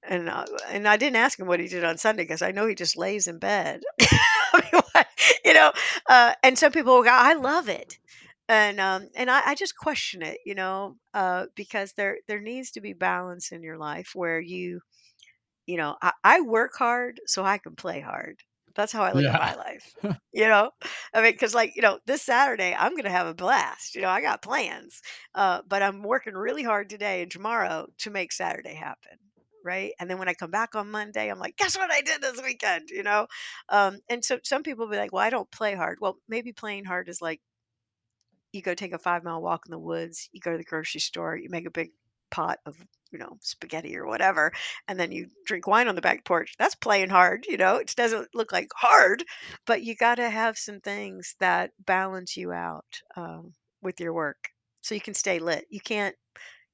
[0.03, 2.67] And, uh, and I didn't ask him what he did on Sunday because I know
[2.67, 3.81] he just lays in bed.
[4.01, 5.05] I
[5.45, 5.71] you know,
[6.09, 7.97] uh, and some people go, I love it.
[8.49, 12.71] And um, and I, I just question it, you know, uh, because there there needs
[12.71, 14.81] to be balance in your life where you,
[15.65, 18.39] you know, I, I work hard so I can play hard.
[18.75, 19.55] That's how I look at my Yeah.
[19.55, 19.95] life.
[20.31, 20.71] You know,
[21.13, 23.93] I mean, because like, you know, this Saturday I'm going to have a blast.
[23.95, 25.01] You know, I got plans,
[25.35, 29.17] uh, but I'm working really hard today and tomorrow to make Saturday happen.
[29.63, 29.93] Right.
[29.99, 32.41] And then when I come back on Monday, I'm like, guess what I did this
[32.41, 32.89] weekend?
[32.89, 33.27] You know?
[33.69, 35.99] Um, and so some people be like, well, I don't play hard.
[36.01, 37.41] Well, maybe playing hard is like
[38.51, 41.01] you go take a five mile walk in the woods, you go to the grocery
[41.01, 41.91] store, you make a big
[42.33, 42.75] pot of,
[43.11, 44.51] you know, spaghetti or whatever,
[44.87, 46.55] and then you drink wine on the back porch.
[46.57, 47.77] That's playing hard, you know.
[47.77, 49.23] It doesn't look like hard,
[49.65, 54.49] but you got to have some things that balance you out um, with your work
[54.81, 55.65] so you can stay lit.
[55.69, 56.15] You can't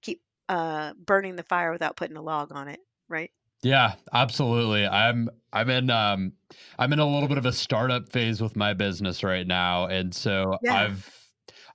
[0.02, 2.80] keep uh, burning the fire without putting a log on it,
[3.10, 3.32] right?
[3.62, 4.88] Yeah, absolutely.
[4.88, 6.34] I'm I'm in um
[6.78, 9.86] I'm in a little bit of a startup phase with my business right now.
[9.88, 10.74] And so Yeah.
[10.74, 11.19] I've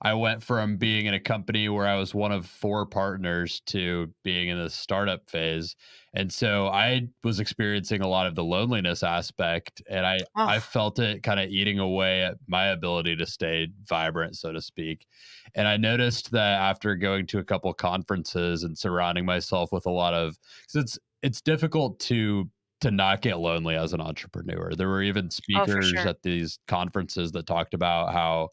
[0.01, 4.13] I went from being in a company where I was one of four partners to
[4.23, 5.75] being in the startup phase.
[6.13, 10.59] And so I was experiencing a lot of the loneliness aspect and I I Oh,
[10.59, 15.07] felt it kind of eating away at my ability to stay vibrant, so to speak.
[15.55, 19.91] And I noticed that after going to a couple conferences and surrounding myself with a
[19.91, 20.37] lot of
[20.71, 22.49] cuz it's it's difficult to
[22.81, 24.71] to not get lonely as an entrepreneur.
[24.75, 26.05] There were even oh, speakers sure.
[26.05, 28.49] at these conferences that talked about how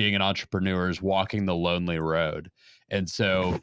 [0.00, 2.50] being an entrepreneur is walking the lonely road.
[2.90, 3.60] And so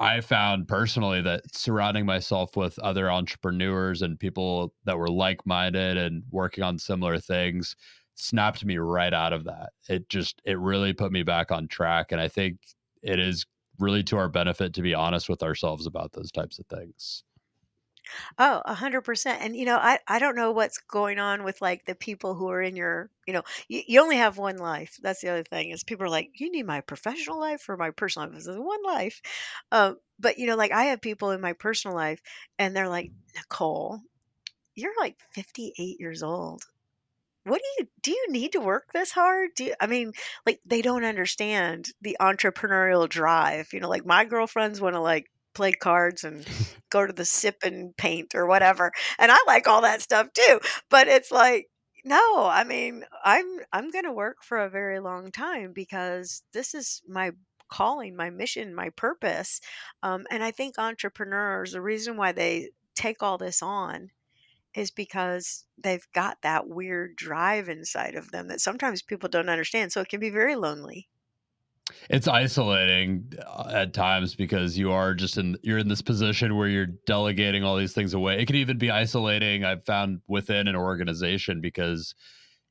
[0.00, 5.98] I found personally that surrounding myself with other entrepreneurs and people that were like minded
[5.98, 7.76] and working on similar things
[8.14, 9.72] snapped me right out of that.
[9.86, 12.12] It just, it really put me back on track.
[12.12, 12.60] And I think
[13.02, 13.44] it is
[13.78, 17.24] really to our benefit to be honest with ourselves about those types of things.
[18.38, 19.42] Oh, 100%.
[19.42, 22.48] And, you know, I I don't know what's going on with, like, the people who
[22.50, 24.98] are in your you know, you you only have 1 life.
[25.02, 27.90] That's the other thing is people are like, "You need my professional life or my
[27.90, 29.20] personal life?" I said, "1 life."
[29.72, 32.20] Um, but, you know, like, I have people in my personal life,
[32.58, 34.00] and they're like, "Nicole,
[34.76, 36.64] you're, like, 58 years old.
[37.44, 39.50] What do you do you need to work this hard?
[39.56, 40.12] Do you" I mean,
[40.46, 43.72] like, they don't understand the entrepreneurial drive.
[43.74, 46.46] You know, like, my girlfriends wanna, like, play cards and
[46.90, 50.60] go to the sip and paint or whatever, and I like all that stuff too,
[50.90, 51.68] but it's like,
[52.04, 57.02] no, I mean, I'm I'm gonna work for a very long time because this is
[57.08, 57.32] my
[57.68, 59.60] calling, my mission, my purpose,
[60.02, 64.10] um, and I think entrepreneurs, the reason why they take all this on
[64.74, 69.92] is because they've got that weird drive inside of them that sometimes people don't understand,
[69.92, 71.08] so it can be very lonely.
[72.08, 76.68] It's isolating uh, at times because you are just in you're in this position where
[76.68, 78.40] you're delegating all these things away.
[78.40, 82.14] It can even be isolating I've found within an organization because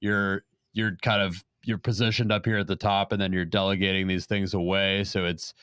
[0.01, 0.43] you're
[0.73, 4.25] you're kind of you're positioned up here at the top and then you're delegating these
[4.25, 5.53] things away so it's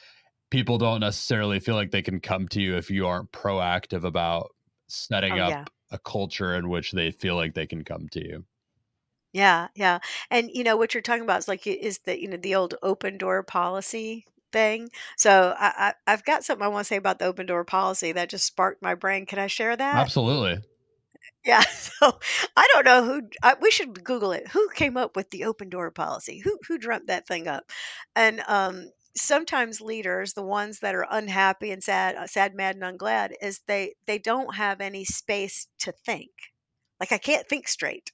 [0.51, 4.51] people don't necessarily feel like they can come to you if you aren't proactive about
[4.89, 5.61] setting Oh, yeah.
[5.63, 8.45] up a culture in which they feel like they can come to you.
[9.33, 9.99] Yeah, yeah,
[10.31, 12.75] and, you know, what you're talking about is, like, is the, you know, the old
[12.83, 14.91] open door policy thing.
[15.17, 18.29] So I I I've got something I wanna say about the open door policy that
[18.31, 19.27] just sparked my brain.
[19.27, 20.09] Can I share that?
[20.09, 20.61] Absolutely.
[21.45, 22.19] Yeah, so
[22.57, 24.49] I don't know who I we should Google it.
[24.49, 26.39] Who came up with the open door policy?
[26.41, 27.71] Who who dreamt that thing up?
[28.17, 32.85] And, um, sometimes leaders, the ones that are unhappy and sad uh, sad, mad, and
[32.99, 36.31] unglad, is they they don't have any space to think.
[37.01, 38.13] Like, "I can't think straight."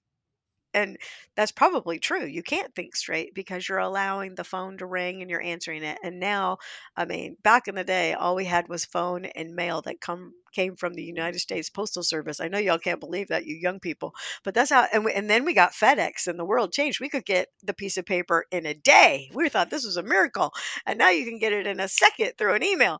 [0.77, 0.99] And
[1.37, 2.27] that's probably true.
[2.27, 5.99] You can't think straight because you're allowing the phone to ring and you're answering it.
[6.05, 6.59] And now,
[6.95, 10.35] I mean, back in the day, all we had was phone and mail that come
[10.53, 12.41] came from the United States Postal Service.
[12.41, 14.15] I know y'all can't believe that, you young people,
[14.45, 14.87] but that's how.
[14.93, 17.01] And, we, and then we got FedEx, and the world changed.
[17.01, 19.31] We could get the piece of paper in a day.
[19.33, 20.53] We thought this was a miracle,
[20.85, 22.99] and now you can get it in a second through an email.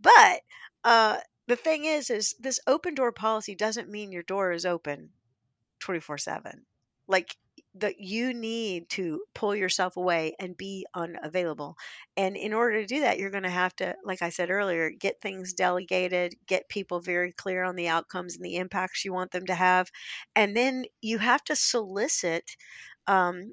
[0.00, 0.42] But
[0.84, 1.18] uh,
[1.48, 5.10] the thing is, is this open door policy doesn't mean your door is open
[5.80, 6.62] 24/7.
[7.08, 7.36] Like
[7.74, 11.76] that you need to pull yourself away and be unavailable.
[12.16, 14.90] And in order to do that, you're going to have to, like I said earlier,
[14.90, 19.30] get things delegated, get people very clear on the outcomes and the impacts you want
[19.30, 19.90] them to have.
[20.34, 22.56] And then you have to solicit
[23.06, 23.52] um,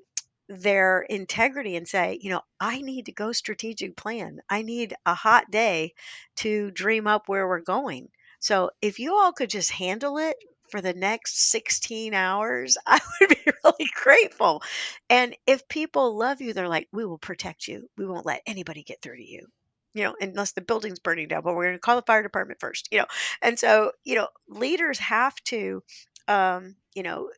[0.49, 4.39] their integrity and say, you know, I need to go strategic plan.
[4.49, 5.93] I need a hot day
[6.37, 8.09] to dream up where we're going.
[8.39, 10.35] So if you all could just handle it
[10.73, 14.63] for the next 16 hours, I would be really grateful.
[15.07, 17.87] And if people love you, they're like, we will protect you.
[17.95, 19.45] We won't let anybody get through to you.
[19.93, 22.59] You know, unless the building's burning down, but we're going to call the fire department
[22.59, 23.05] first, you know.
[23.43, 25.83] And so, you know, leaders have to,
[26.27, 27.29] um, you know,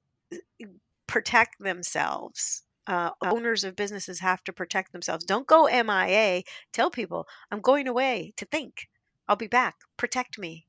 [1.05, 2.63] protect themselves.
[2.87, 5.25] Uh, owners of businesses have to protect themselves.
[5.25, 6.43] Don't go MIA.
[6.71, 8.87] Tell people, I'm going away to think.
[9.27, 9.75] I'll be back.
[9.97, 10.65] Protect me,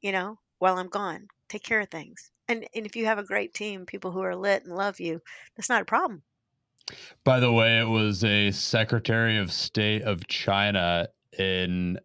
[0.00, 1.28] you know, while I'm gone.
[1.48, 2.30] Take care of things.
[2.48, 5.20] And, and if you have a great team, people who are lit and love you,
[5.56, 6.22] that's not a problem.
[7.24, 11.96] By the way, it was a Secretary of State of China in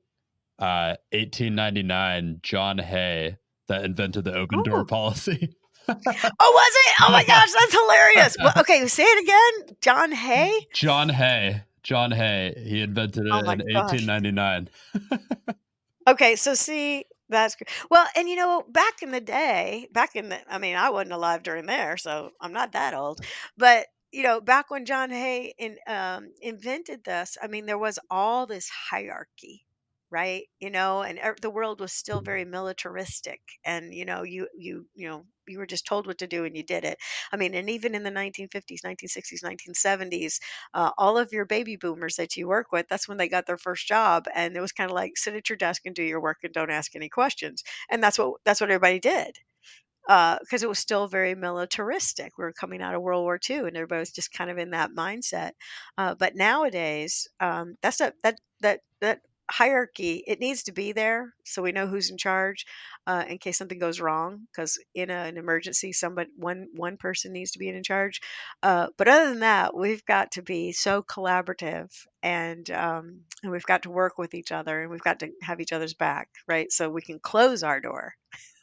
[0.60, 3.38] uh, 1899, John Hay,
[3.68, 5.56] that invented the open door Oh, policy.
[5.88, 6.94] oh, was it?
[7.02, 8.36] Oh my gosh, that's hilarious.
[8.40, 9.78] Well, okay, say it again.
[9.82, 10.68] John Hay.
[10.74, 11.62] John Hay.
[11.84, 12.54] John Hay.
[12.58, 13.92] He invented Oh it my in gosh.
[13.92, 14.70] 1899.
[16.08, 17.56] Okay, so see, that's
[17.90, 21.14] well, and you know, back in the day, back in the I mean, I wasn't
[21.14, 23.20] alive during there, so I'm not that old.
[23.58, 28.00] But, you know, back when John Hay in um, invented this, I mean, there was
[28.10, 29.66] all this hierarchy,
[30.12, 30.44] right?
[30.60, 34.88] You know, and ev the world was still very militaristic, and, you know, you you
[34.96, 36.98] you know, you were just told what to do and you did it.
[37.32, 40.40] I mean, and even in the 1950s, 1960s, 1970s,
[40.74, 43.58] uh, all of your baby boomers that you work with, that's when they got their
[43.58, 46.22] first job, and it was kind of like sit at your desk and do your
[46.22, 47.64] work and don't ask any questions.
[47.90, 49.38] And that's what that's what everybody did
[50.08, 52.38] because it was still very militaristic.
[52.38, 54.72] We were coming out of World War II, and everybody was just kind of in
[54.72, 55.52] that mindset.
[55.98, 60.24] Uh, but nowadays, um, that's a that that that hierarchy.
[60.28, 62.66] It needs to be there so we know who's in charge
[63.08, 64.48] uh, in case something goes wrong.
[64.52, 68.22] Because in a, an emergency, somebody one one person needs to be in charge.
[68.62, 71.90] Uh, but other than that, we've got to be so collaborative.
[72.24, 75.60] And um, and we've got to work with each other, and we've got to have
[75.60, 76.72] each other's back, right?
[76.72, 78.14] So we can close our door.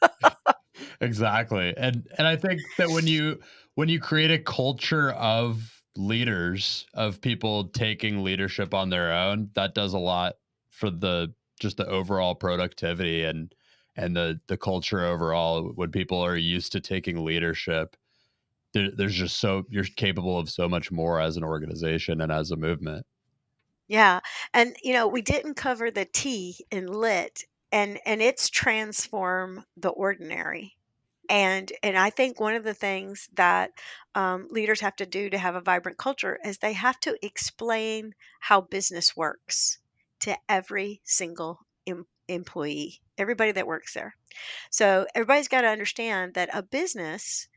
[1.01, 1.73] exactly.
[1.75, 3.39] And and I think that when you
[3.75, 9.75] when you create a culture of leaders, of people taking leadership on their own, that
[9.75, 10.35] does a lot
[10.79, 13.53] for the just the overall productivity and
[13.95, 17.97] and the the culture overall when people are used to taking leadership
[18.73, 22.51] there, there's just so you're capable of so much more as an organization and as
[22.51, 23.05] a movement
[23.87, 24.19] Yeah,
[24.53, 29.89] and, you know, we didn't cover the T in lit, and and it's transform the
[29.89, 30.77] ordinary.
[31.29, 33.71] And and I think one of the things that,
[34.15, 38.13] um, leaders have to do to have a vibrant culture is they have to explain
[38.39, 39.79] how business works
[40.21, 44.15] to every single em employee, everybody that works there.
[44.71, 47.47] So, everybody's gotta understand that a business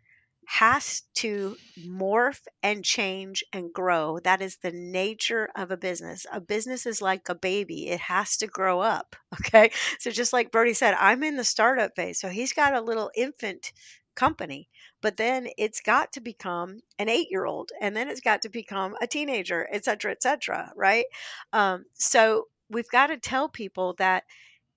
[0.47, 4.19] has to morph and change and grow.
[4.21, 6.27] That is the nature of a business.
[6.33, 9.17] A business is like a baby, it has to grow up.
[9.47, 9.71] Okay.
[9.99, 12.21] So, just like Brody said, I'm in the startup phase.
[12.21, 13.73] So, he's got a little infant
[14.15, 14.69] company,
[15.03, 18.49] but then it's got to become an eight year old, and then it's got to
[18.49, 20.73] become a teenager, et cetera, et cetera.
[20.77, 21.05] Right.
[21.53, 24.25] Um, so, we've got to tell people that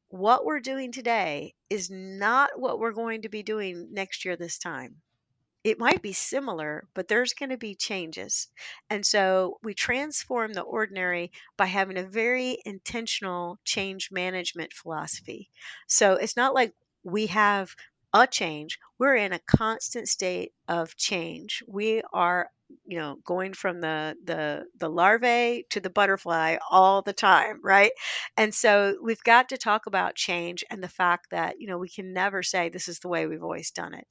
[0.10, 4.58] what we're doing today is not what we're going to be doing next year this
[4.58, 5.02] time
[5.66, 8.50] it might be similar, but there's going to be changes.
[8.92, 15.50] And so we transform the ordinary by having a very intentional change management philosophy.
[15.88, 17.76] So it's not like we have
[18.22, 21.62] a change, we're in a constant state of change.
[21.68, 22.50] We are
[22.86, 27.92] you know going from the the the larvae to the butterfly all the time right
[28.38, 31.90] and so we've got to talk about change and the fact that you know we
[31.90, 34.08] can never say this is the way we've always done it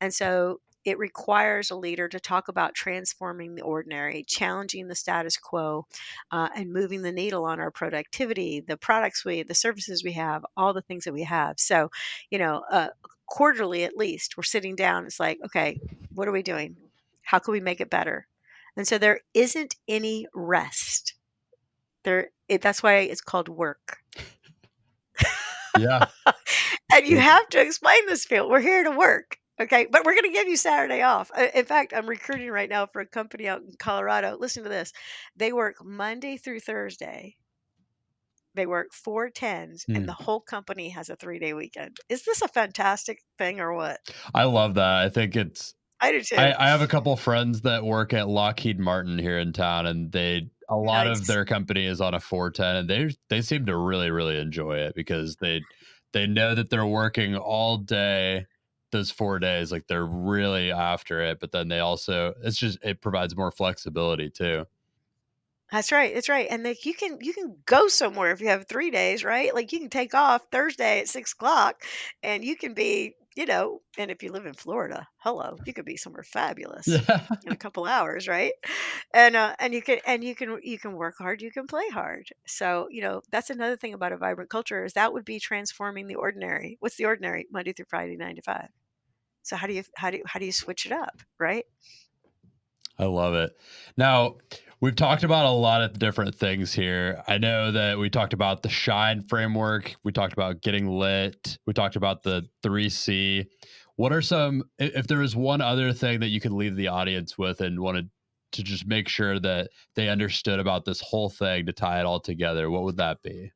[0.00, 5.36] and so it requires a leader to talk about transforming the ordinary, challenging the status
[5.36, 5.84] quo,
[6.30, 10.46] uh, and moving the needle on our productivity, the products we, the services we have,
[10.56, 11.58] all the things that we have.
[11.58, 11.90] So,
[12.30, 12.88] you know, uh,
[13.26, 15.06] quarterly at least, we're sitting down.
[15.06, 15.80] It's like, okay,
[16.14, 16.76] what are we doing?
[17.22, 18.28] How can we make it better?
[18.76, 21.14] And so there isn't any rest.
[22.04, 23.98] There, it, that's why it's called work.
[25.76, 26.06] yeah.
[26.92, 28.48] and you have to explain this field.
[28.48, 29.38] We're here to work.
[29.60, 31.30] Okay, but we're going to give you Saturday off.
[31.36, 34.36] In fact, I'm recruiting right now for a company out in Colorado.
[34.38, 34.92] Listen to this.
[35.34, 37.36] They work Monday through Thursday.
[38.54, 40.08] They work four tens, and Hmm.
[40.08, 42.00] the whole company has a three day weekend.
[42.08, 44.00] Is this a fantastic thing or what?
[44.34, 44.94] I love that.
[45.04, 46.36] I think it's I do too.
[46.36, 49.86] I, I have a couple of friends that work at Lockheed Martin here in town,
[49.86, 53.66] and they a lot of their company is on a 410, and they they seem
[53.66, 55.66] to really really enjoy it because they
[56.12, 58.46] they know that they're working all day
[58.90, 61.40] those four days, like they're really after it.
[61.40, 64.66] But then they also it's just it provides more flexibility too.
[65.72, 66.14] That's right.
[66.14, 66.46] That's right.
[66.48, 69.52] And like you can you can go somewhere if you have three days, right?
[69.52, 71.82] Like you can take off Thursday at six o'clock,
[72.22, 75.84] and you can be, you know, and if you live in Florida, hello, you could
[75.84, 78.54] be somewhere fabulous Yeah, in a couple hours, right?
[79.14, 81.88] And uh, and you can and you can you can work hard, you can play
[81.90, 82.28] hard.
[82.46, 86.06] So you know that's another thing about a vibrant culture is that would be transforming
[86.08, 86.76] the ordinary.
[86.80, 87.46] What's the ordinary?
[87.52, 88.70] Monday through Friday, nine to five.
[89.42, 91.66] So how do you how do you, how do you switch it up, right?
[92.98, 93.58] I love it.
[93.96, 94.36] Now,
[94.80, 97.22] we've talked about a lot of different things here.
[97.26, 101.72] I know that we talked about the shine framework, we talked about getting lit, we
[101.72, 103.46] talked about the 3C.
[103.96, 107.38] What are some if there was one other thing that you could leave the audience
[107.38, 108.10] with and wanted
[108.52, 112.20] to just make sure that they understood about this whole thing to tie it all
[112.20, 113.52] together, what would that be?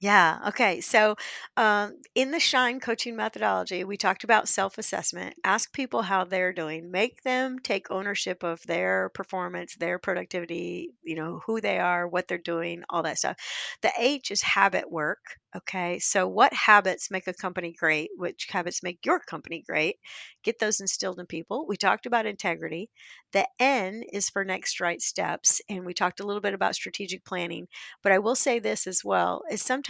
[0.00, 0.38] Yeah.
[0.48, 0.80] Okay.
[0.80, 1.16] So,
[1.58, 5.34] um, in the Shine coaching methodology, we talked about self assessment.
[5.44, 6.90] Ask people how they're doing.
[6.90, 12.28] Make them take ownership of their performance, their productivity, you know, who they are, what
[12.28, 13.36] they're doing, all that stuff.
[13.82, 15.18] The H is habit work.
[15.54, 15.98] Okay.
[15.98, 18.10] So, what habits make a company great?
[18.16, 19.96] Which habits make your company great?
[20.42, 21.66] Get those instilled in people.
[21.66, 22.90] We talked about integrity.
[23.32, 25.60] The N is for next right steps.
[25.68, 27.68] And we talked a little bit about strategic planning.
[28.02, 29.89] But I will say this as well is sometimes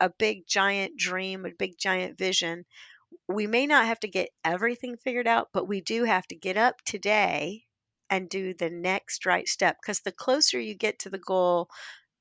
[0.00, 2.64] a big giant dream, a big giant vision,
[3.28, 6.56] we may not have to get everything figured out, but we do have to get
[6.56, 7.64] up today
[8.10, 11.68] and do the next right step because the closer you get to the goal,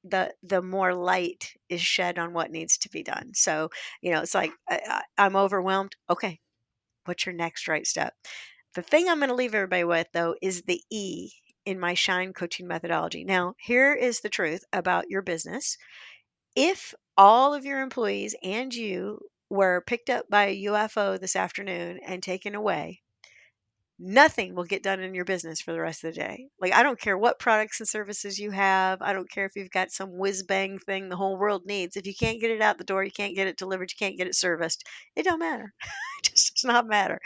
[0.04, 3.32] the the more light is shed on what needs to be done.
[3.34, 3.70] So,
[4.02, 5.96] you know, it's like I, I'm overwhelmed.
[6.10, 6.40] Okay,
[7.06, 8.14] what's your next right step?
[8.76, 11.32] The thing I'm going to leave everybody with though is the E
[11.66, 13.24] in my shine coaching methodology.
[13.26, 15.78] Now, here is the truth about your business
[16.56, 19.20] if all of your employees and you
[19.50, 23.02] were picked up by a UFO this afternoon and taken away,
[23.98, 26.48] nothing will get done in your business for the rest of the day.
[26.60, 29.02] Like, I don't care what products and services you have.
[29.02, 31.96] I don't care if you've got some whiz bang thing the whole world needs.
[31.96, 34.18] If you can't get it out the door, you can't get it delivered, you can't
[34.18, 34.84] get it serviced,
[35.16, 35.74] it don't matter.
[36.24, 37.20] it just does not matter.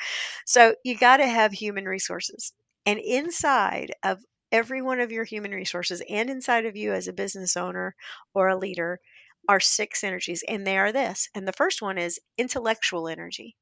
[0.46, 2.54] So, you got to have human resources.
[2.86, 4.20] And inside of
[4.52, 7.96] every one of your human resources and inside of you as a business owner
[8.34, 9.00] or a leader,
[9.48, 11.30] are six energies, and they are this.
[11.34, 13.56] And the first one is intellectual energy.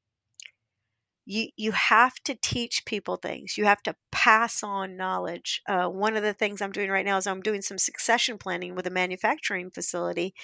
[1.30, 3.58] You, you have to teach people things.
[3.58, 5.60] You have to pass on knowledge.
[5.68, 8.74] Uh, one of the things I'm doing right now is I'm doing some succession planning
[8.74, 10.34] with a manufacturing facility.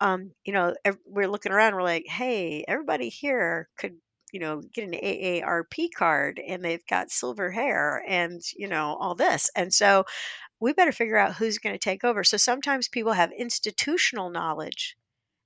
[0.00, 0.74] Um, you know,
[1.06, 1.74] we're looking around.
[1.74, 3.94] We're like, hey, everybody here could
[4.32, 9.14] you know get an AARP card and they've got silver hair and you know all
[9.14, 10.04] this and so
[10.60, 14.96] we better figure out who's going to take over so sometimes people have institutional knowledge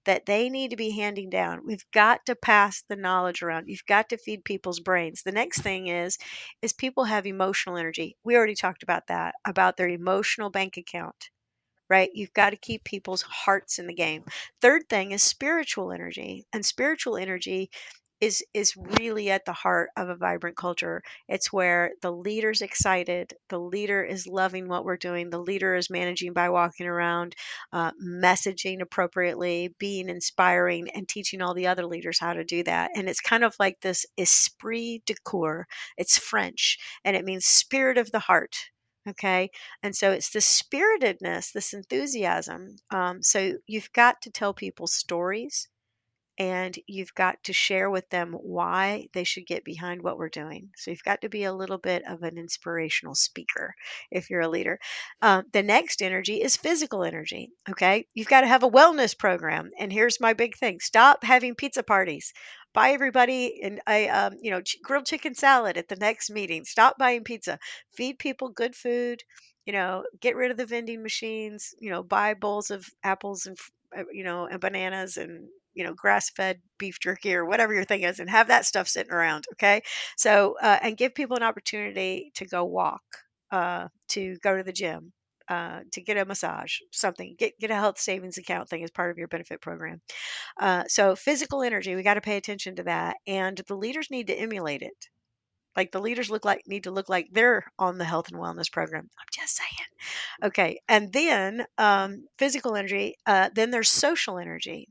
[0.04, 1.66] that they need to be handing down.
[1.66, 3.68] We've got to pass the knowledge around.
[3.68, 5.22] You've got to feed people's brains.
[5.22, 6.18] The next thing is
[6.62, 8.16] is people have emotional energy.
[8.24, 11.30] We already talked about that, about their emotional bank account.
[11.88, 12.10] Right?
[12.14, 14.24] You've got to keep people's hearts in the game.
[14.62, 16.46] Third thing is spiritual energy.
[16.52, 17.68] And spiritual energy
[18.20, 21.02] is is really at the heart of a vibrant culture.
[21.28, 25.90] It's where the leader's excited, the leader is loving what we're doing, the leader is
[25.90, 27.34] managing by walking around,
[27.72, 32.90] uh, messaging appropriately, being inspiring, and teaching all the other leaders how to do that.
[32.94, 35.66] And it's kind of like this esprit de corps.
[35.96, 38.56] It's French, and it means spirit of the heart.
[39.08, 39.50] Okay.
[39.82, 42.76] And so it's this spiritedness, this enthusiasm.
[42.90, 45.68] Um, so you've got to tell people stories
[46.40, 50.70] and you've got to share with them why they should get behind what we're doing.
[50.74, 53.74] So you've got to be a little bit of an inspirational speaker
[54.10, 54.78] if you're a leader.
[55.20, 57.50] Um, the next energy is physical energy.
[57.68, 61.54] Okay, you've got to have a wellness program, and here's my big thing: stop having
[61.54, 62.32] pizza parties.
[62.72, 66.64] Buy everybody and I, um, you know, grilled chicken salad at the next meeting.
[66.64, 67.58] Stop buying pizza.
[67.92, 69.22] Feed people good food.
[69.66, 71.74] You know, get rid of the vending machines.
[71.80, 73.58] You know, buy bowls of apples and
[73.94, 77.84] uh, you know and bananas and you know, grass fed beef jerky or whatever your
[77.84, 79.46] thing is and have that stuff sitting around.
[79.52, 79.82] Okay.
[80.16, 83.02] So, uh, and give people an opportunity to go walk,
[83.50, 85.12] uh, to go to the gym.
[85.48, 89.10] Uh, to get a massage, something, get get a health savings account thing as part
[89.10, 90.00] of your benefit program.
[90.60, 94.28] Uh, so physical energy, we got to pay attention to that, and the leaders need
[94.28, 95.08] to emulate it.
[95.76, 98.70] Like the leaders look like need to look like they're on the health and wellness
[98.70, 99.08] program.
[99.18, 100.50] I'm just saying.
[100.50, 103.16] Okay, and then um, physical energy.
[103.26, 104.88] Uh, then there's social energy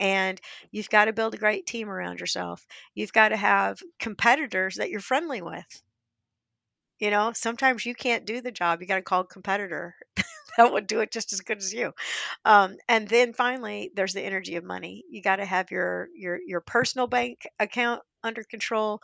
[0.00, 0.40] and
[0.70, 2.66] you've got to build a great team around yourself.
[2.94, 5.82] You've got to have competitors that you're friendly with.
[7.00, 8.80] You know, sometimes you can't do the job.
[8.80, 9.94] You got to call a competitor
[10.56, 11.92] that would do it just as good as you.
[12.44, 15.04] Um, and then finally, there's the energy of money.
[15.10, 19.00] You got to have your your your personal bank account under control,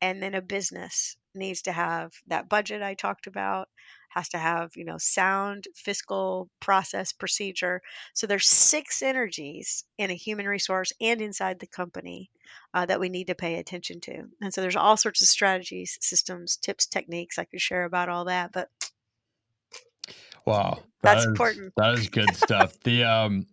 [0.00, 3.68] and then a business needs to have that budget I talked about.
[4.14, 7.82] Has to have you know sound fiscal process procedure.
[8.14, 12.30] So there's six energies in a human resource and inside the company
[12.74, 14.24] uh, that we need to pay attention to.
[14.40, 18.24] And so there's all sorts of strategies, systems, tips, techniques I could share about all
[18.26, 18.52] that.
[18.52, 18.70] But
[20.44, 21.74] Wow, that that's is important.
[21.76, 22.78] that is good stuff.
[22.80, 23.46] The um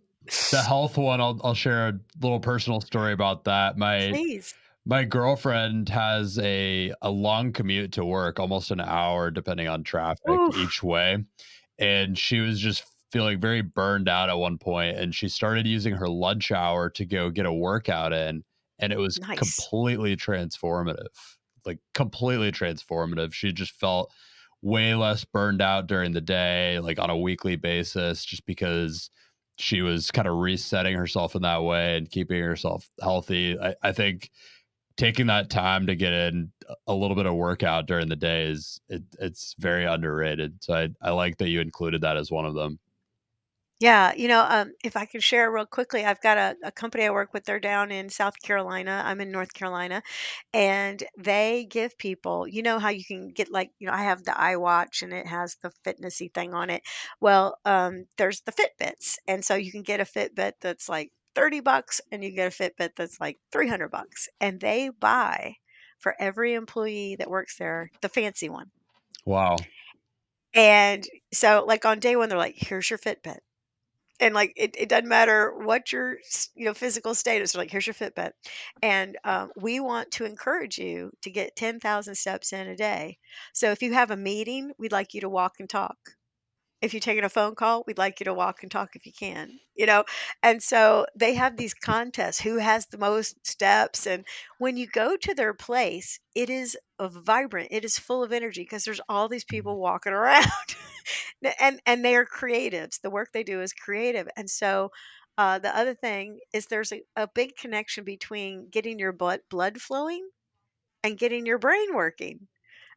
[0.50, 3.78] the health one, I'll I'll share a little personal story about that.
[3.78, 4.54] My Please.
[4.84, 10.28] My girlfriend has a a long commute to work, almost an hour depending on traffic
[10.28, 10.56] Oof.
[10.56, 11.24] each way,
[11.78, 15.92] and she was just feeling very burned out at one point and she started using
[15.92, 18.42] her lunch hour to go get a workout in
[18.78, 19.38] and it was Nice.
[19.38, 21.36] completely transformative.
[21.66, 23.34] Like completely transformative.
[23.34, 24.10] She just felt
[24.62, 29.10] way less burned out during the day, like on a weekly basis, just because
[29.58, 33.58] she was kind of resetting herself in that way and keeping herself healthy.
[33.60, 34.30] I, I think
[34.96, 36.52] taking that time to get in
[36.86, 40.62] a little bit of workout during the day is it, it's very underrated.
[40.62, 42.78] So I, I like that you included that as one of them.
[43.80, 47.04] Yeah, you know, um, if I could share real quickly, I've got a, a company
[47.04, 47.44] I work with.
[47.44, 49.02] They're down in South Carolina.
[49.04, 50.04] I'm in North Carolina,
[50.54, 54.22] and they give people, you know, how you can get like, you know, I have
[54.22, 56.82] the iWatch and it has the fitnessy thing on it.
[57.20, 61.60] Well, um, there's the Fitbits, and so you can get a Fitbit that's like 30
[61.60, 65.56] bucks, and you get a Fitbit that's like 300 bucks, and they buy
[65.98, 68.70] for every employee that works there the fancy one.
[69.24, 69.56] Wow.
[70.54, 73.40] And so, like on day one, they're like, "Here's your Fitbit."
[74.20, 76.18] and like it, it doesn't matter what your
[76.54, 78.32] you know physical status They're like here's your fitbit
[78.82, 83.18] and um, we want to encourage you to get 10000 steps in a day
[83.52, 85.96] so if you have a meeting we'd like you to walk and talk
[86.82, 89.12] if you're taking a phone call we'd like you to walk and talk if you
[89.12, 90.04] can you know
[90.42, 94.24] and so they have these contests who has the most steps and
[94.58, 98.84] when you go to their place it is vibrant it is full of energy because
[98.84, 100.46] there's all these people walking around
[101.60, 103.00] and and they are creatives.
[103.00, 104.90] The work they do is creative, and so
[105.38, 109.80] uh, the other thing is there's a, a big connection between getting your blood blood
[109.80, 110.28] flowing
[111.04, 112.48] and getting your brain working.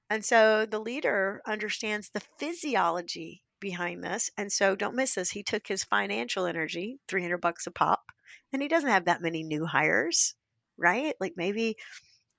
[0.09, 4.29] And so the leader understands the physiology behind this.
[4.37, 5.31] And so don't miss this.
[5.31, 8.11] He took his financial energy, 300 bucks a pop,
[8.53, 10.35] and he doesn't have that many new hires,
[10.77, 11.15] right?
[11.19, 11.77] Like maybe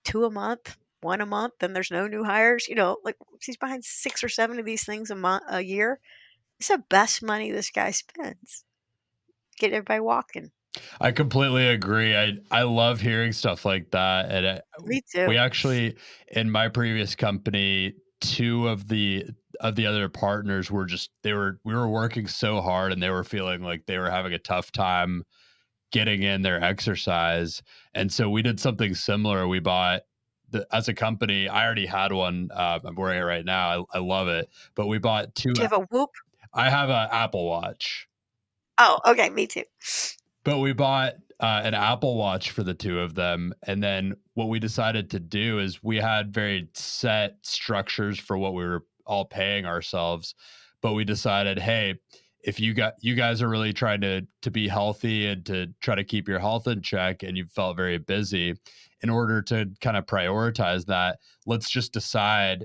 [0.05, 2.69] two a month, one a month, then there's no new hires.
[2.69, 5.99] You know, like he's behind six or seven of these things a month, a year.
[6.61, 8.65] It's the best money this guy spends.
[9.59, 10.53] Get everybody walking.
[11.01, 12.17] I completely agree.
[12.17, 14.31] I I love hearing stuff like that.
[14.31, 15.27] And I, Me too.
[15.27, 15.97] we actually
[16.29, 19.25] in my previous company, two of the
[19.61, 23.11] of the other partners were just they were we were working so hard and they
[23.11, 25.25] were feeling like they were having a tough time
[25.93, 27.63] getting in their exercise.
[27.95, 29.47] And so we did something similar.
[29.47, 30.03] We bought
[30.51, 32.51] the, as a company, I already had one.
[32.53, 33.87] Uh, I'm wearing it right now.
[33.93, 34.49] I, I love it.
[34.75, 35.53] But we bought two.
[35.53, 36.11] Do you have a whoop?
[36.53, 38.09] I have an Apple Watch.
[38.79, 39.65] Oh, okay, me too.
[40.45, 44.49] But we bought uh, an Apple Watch for the two of them, and then what
[44.49, 49.25] we decided to do is we had very set structures for what we were all
[49.25, 50.35] paying ourselves,
[50.81, 51.95] but we decided, hey,
[52.43, 55.95] if you got you guys are really trying to to be healthy and to try
[55.95, 58.55] to keep your health in check, and you felt very busy,
[59.03, 62.65] in order to kind of prioritize that, let's just decide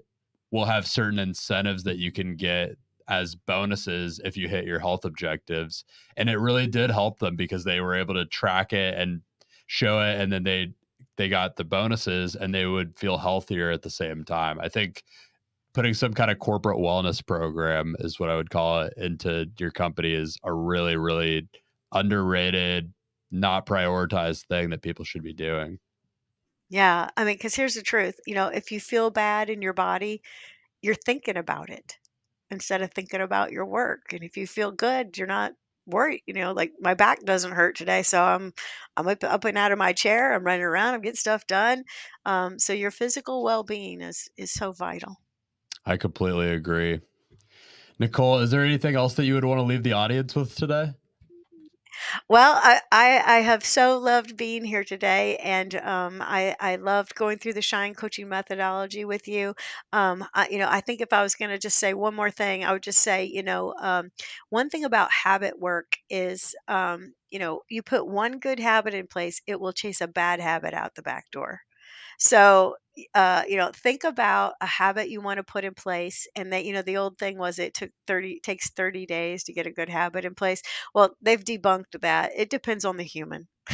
[0.51, 2.77] we'll have certain incentives that you can get
[3.07, 5.83] as bonuses if you hit your health objectives.
[6.17, 9.21] And it really did help them because they were able to track it and
[9.67, 10.73] show it and then they
[11.17, 14.59] they got the bonuses and they would feel healthier at the same time.
[14.59, 15.03] I think
[15.73, 19.71] putting some kind of corporate wellness program is what I would call it into your
[19.71, 21.47] company is a really really
[21.93, 22.93] underrated
[23.31, 25.79] not prioritized thing that people should be doing.
[26.69, 28.19] Yeah, I mean, because here's the truth.
[28.25, 30.21] You know, if you feel bad in your body,
[30.81, 31.97] you're thinking about it
[32.51, 34.13] instead of thinking about your work.
[34.13, 35.53] And if you feel good, you're not
[35.85, 36.23] worried.
[36.27, 38.53] You know, like my back doesn't hurt today, so I'm
[38.97, 40.33] I'm up, up and out of my chair.
[40.33, 40.93] I'm running around.
[40.95, 41.83] I'm getting stuff done.
[42.25, 45.17] Um, so your physical well-being is is so vital.
[45.85, 47.01] I completely agree.
[47.99, 50.93] Nicole, is there anything else that you would want to leave the audience with today?
[52.27, 57.15] Well, I, I, I have so loved being here today, and um, I, I loved
[57.15, 59.53] going through the Shine coaching methodology with you.
[59.93, 62.31] Um, I, you know, I think if I was going to just say one more
[62.31, 64.11] thing, I would just say, you know, um,
[64.49, 69.07] one thing about habit work is, um, you know, you put one good habit in
[69.07, 71.61] place, it will chase a bad habit out the back door.
[72.23, 72.75] So,
[73.15, 76.65] uh, you know, think about a habit you want to put in place, and that
[76.65, 79.71] you know the old thing was it took thirty takes thirty days to get a
[79.71, 80.61] good habit in place.
[80.93, 82.31] Well, they've debunked that.
[82.35, 83.47] It depends on the human.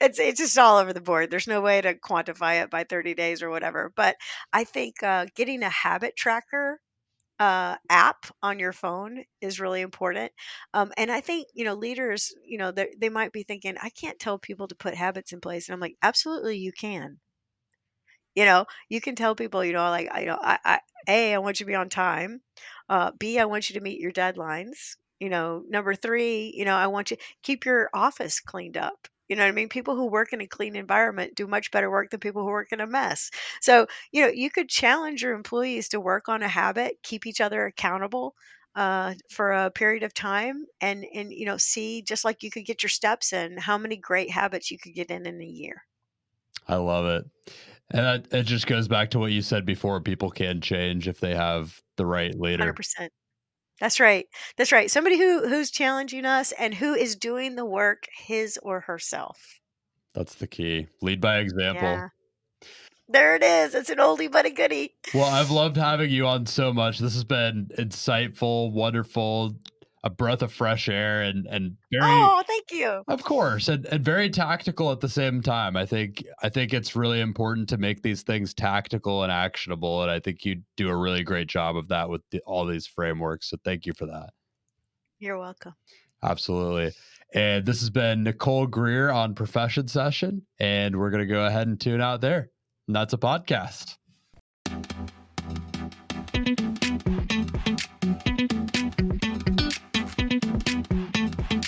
[0.00, 1.30] it's it's just all over the board.
[1.30, 3.92] There's no way to quantify it by 30 days or whatever.
[3.94, 4.16] But
[4.52, 6.80] I think uh, getting a habit tracker
[7.40, 10.32] uh, app on your phone is really important.
[10.74, 14.18] Um, and I think, you know, leaders, you know, they might be thinking, I can't
[14.18, 15.68] tell people to put habits in place.
[15.68, 17.18] And I'm like, absolutely, you can.
[18.34, 21.34] You know, you can tell people, you know, like, I- you know, I, I, A,
[21.34, 22.40] I want you to be on time.
[22.88, 24.96] Uh, B, I want you to meet your deadlines.
[25.20, 29.08] You know, number three, you know, I want you keep your office cleaned up.
[29.28, 29.68] You know what I mean?
[29.70, 32.72] People who work in a clean environment do much better work than people who work
[32.72, 33.30] in a mess.
[33.62, 37.40] So, you know, you could challenge your employees to work on a habit, keep each
[37.40, 38.34] other accountable
[38.74, 42.66] uh, for a period of time, and and you know, see just like you could
[42.66, 45.84] get your steps in, how many great habits you could get in in a year.
[46.68, 47.24] I love it.
[47.90, 51.20] And that, it just goes back to what you said before people can change if
[51.20, 52.72] they have the right leader.
[52.72, 53.08] 100%.
[53.80, 54.26] That's right.
[54.56, 54.90] That's right.
[54.90, 59.38] Somebody who who's challenging us and who is doing the work his or herself.
[60.14, 60.86] That's the key.
[61.02, 61.82] Lead by example.
[61.82, 62.08] Yeah.
[63.08, 63.74] There it is.
[63.74, 64.94] It's an oldie but a goodie.
[65.12, 66.98] Well, I've loved having you on so much.
[66.98, 69.56] This has been insightful, wonderful,
[70.04, 73.02] a breath of fresh air and and very Oh, thank you.
[73.08, 75.76] of course and, and very tactical at the same time.
[75.76, 80.10] I think i think it's really important to make these things tactical and actionable and
[80.10, 83.48] i think you do a really great job of that with the, all these frameworks
[83.50, 84.30] so thank you for that.
[85.18, 85.74] You're welcome.
[86.22, 86.92] absolutely.
[87.34, 91.66] And this has been nicole greer on profession session and we're going to go ahead
[91.66, 92.50] and tune out there.
[92.86, 93.96] And that's a podcast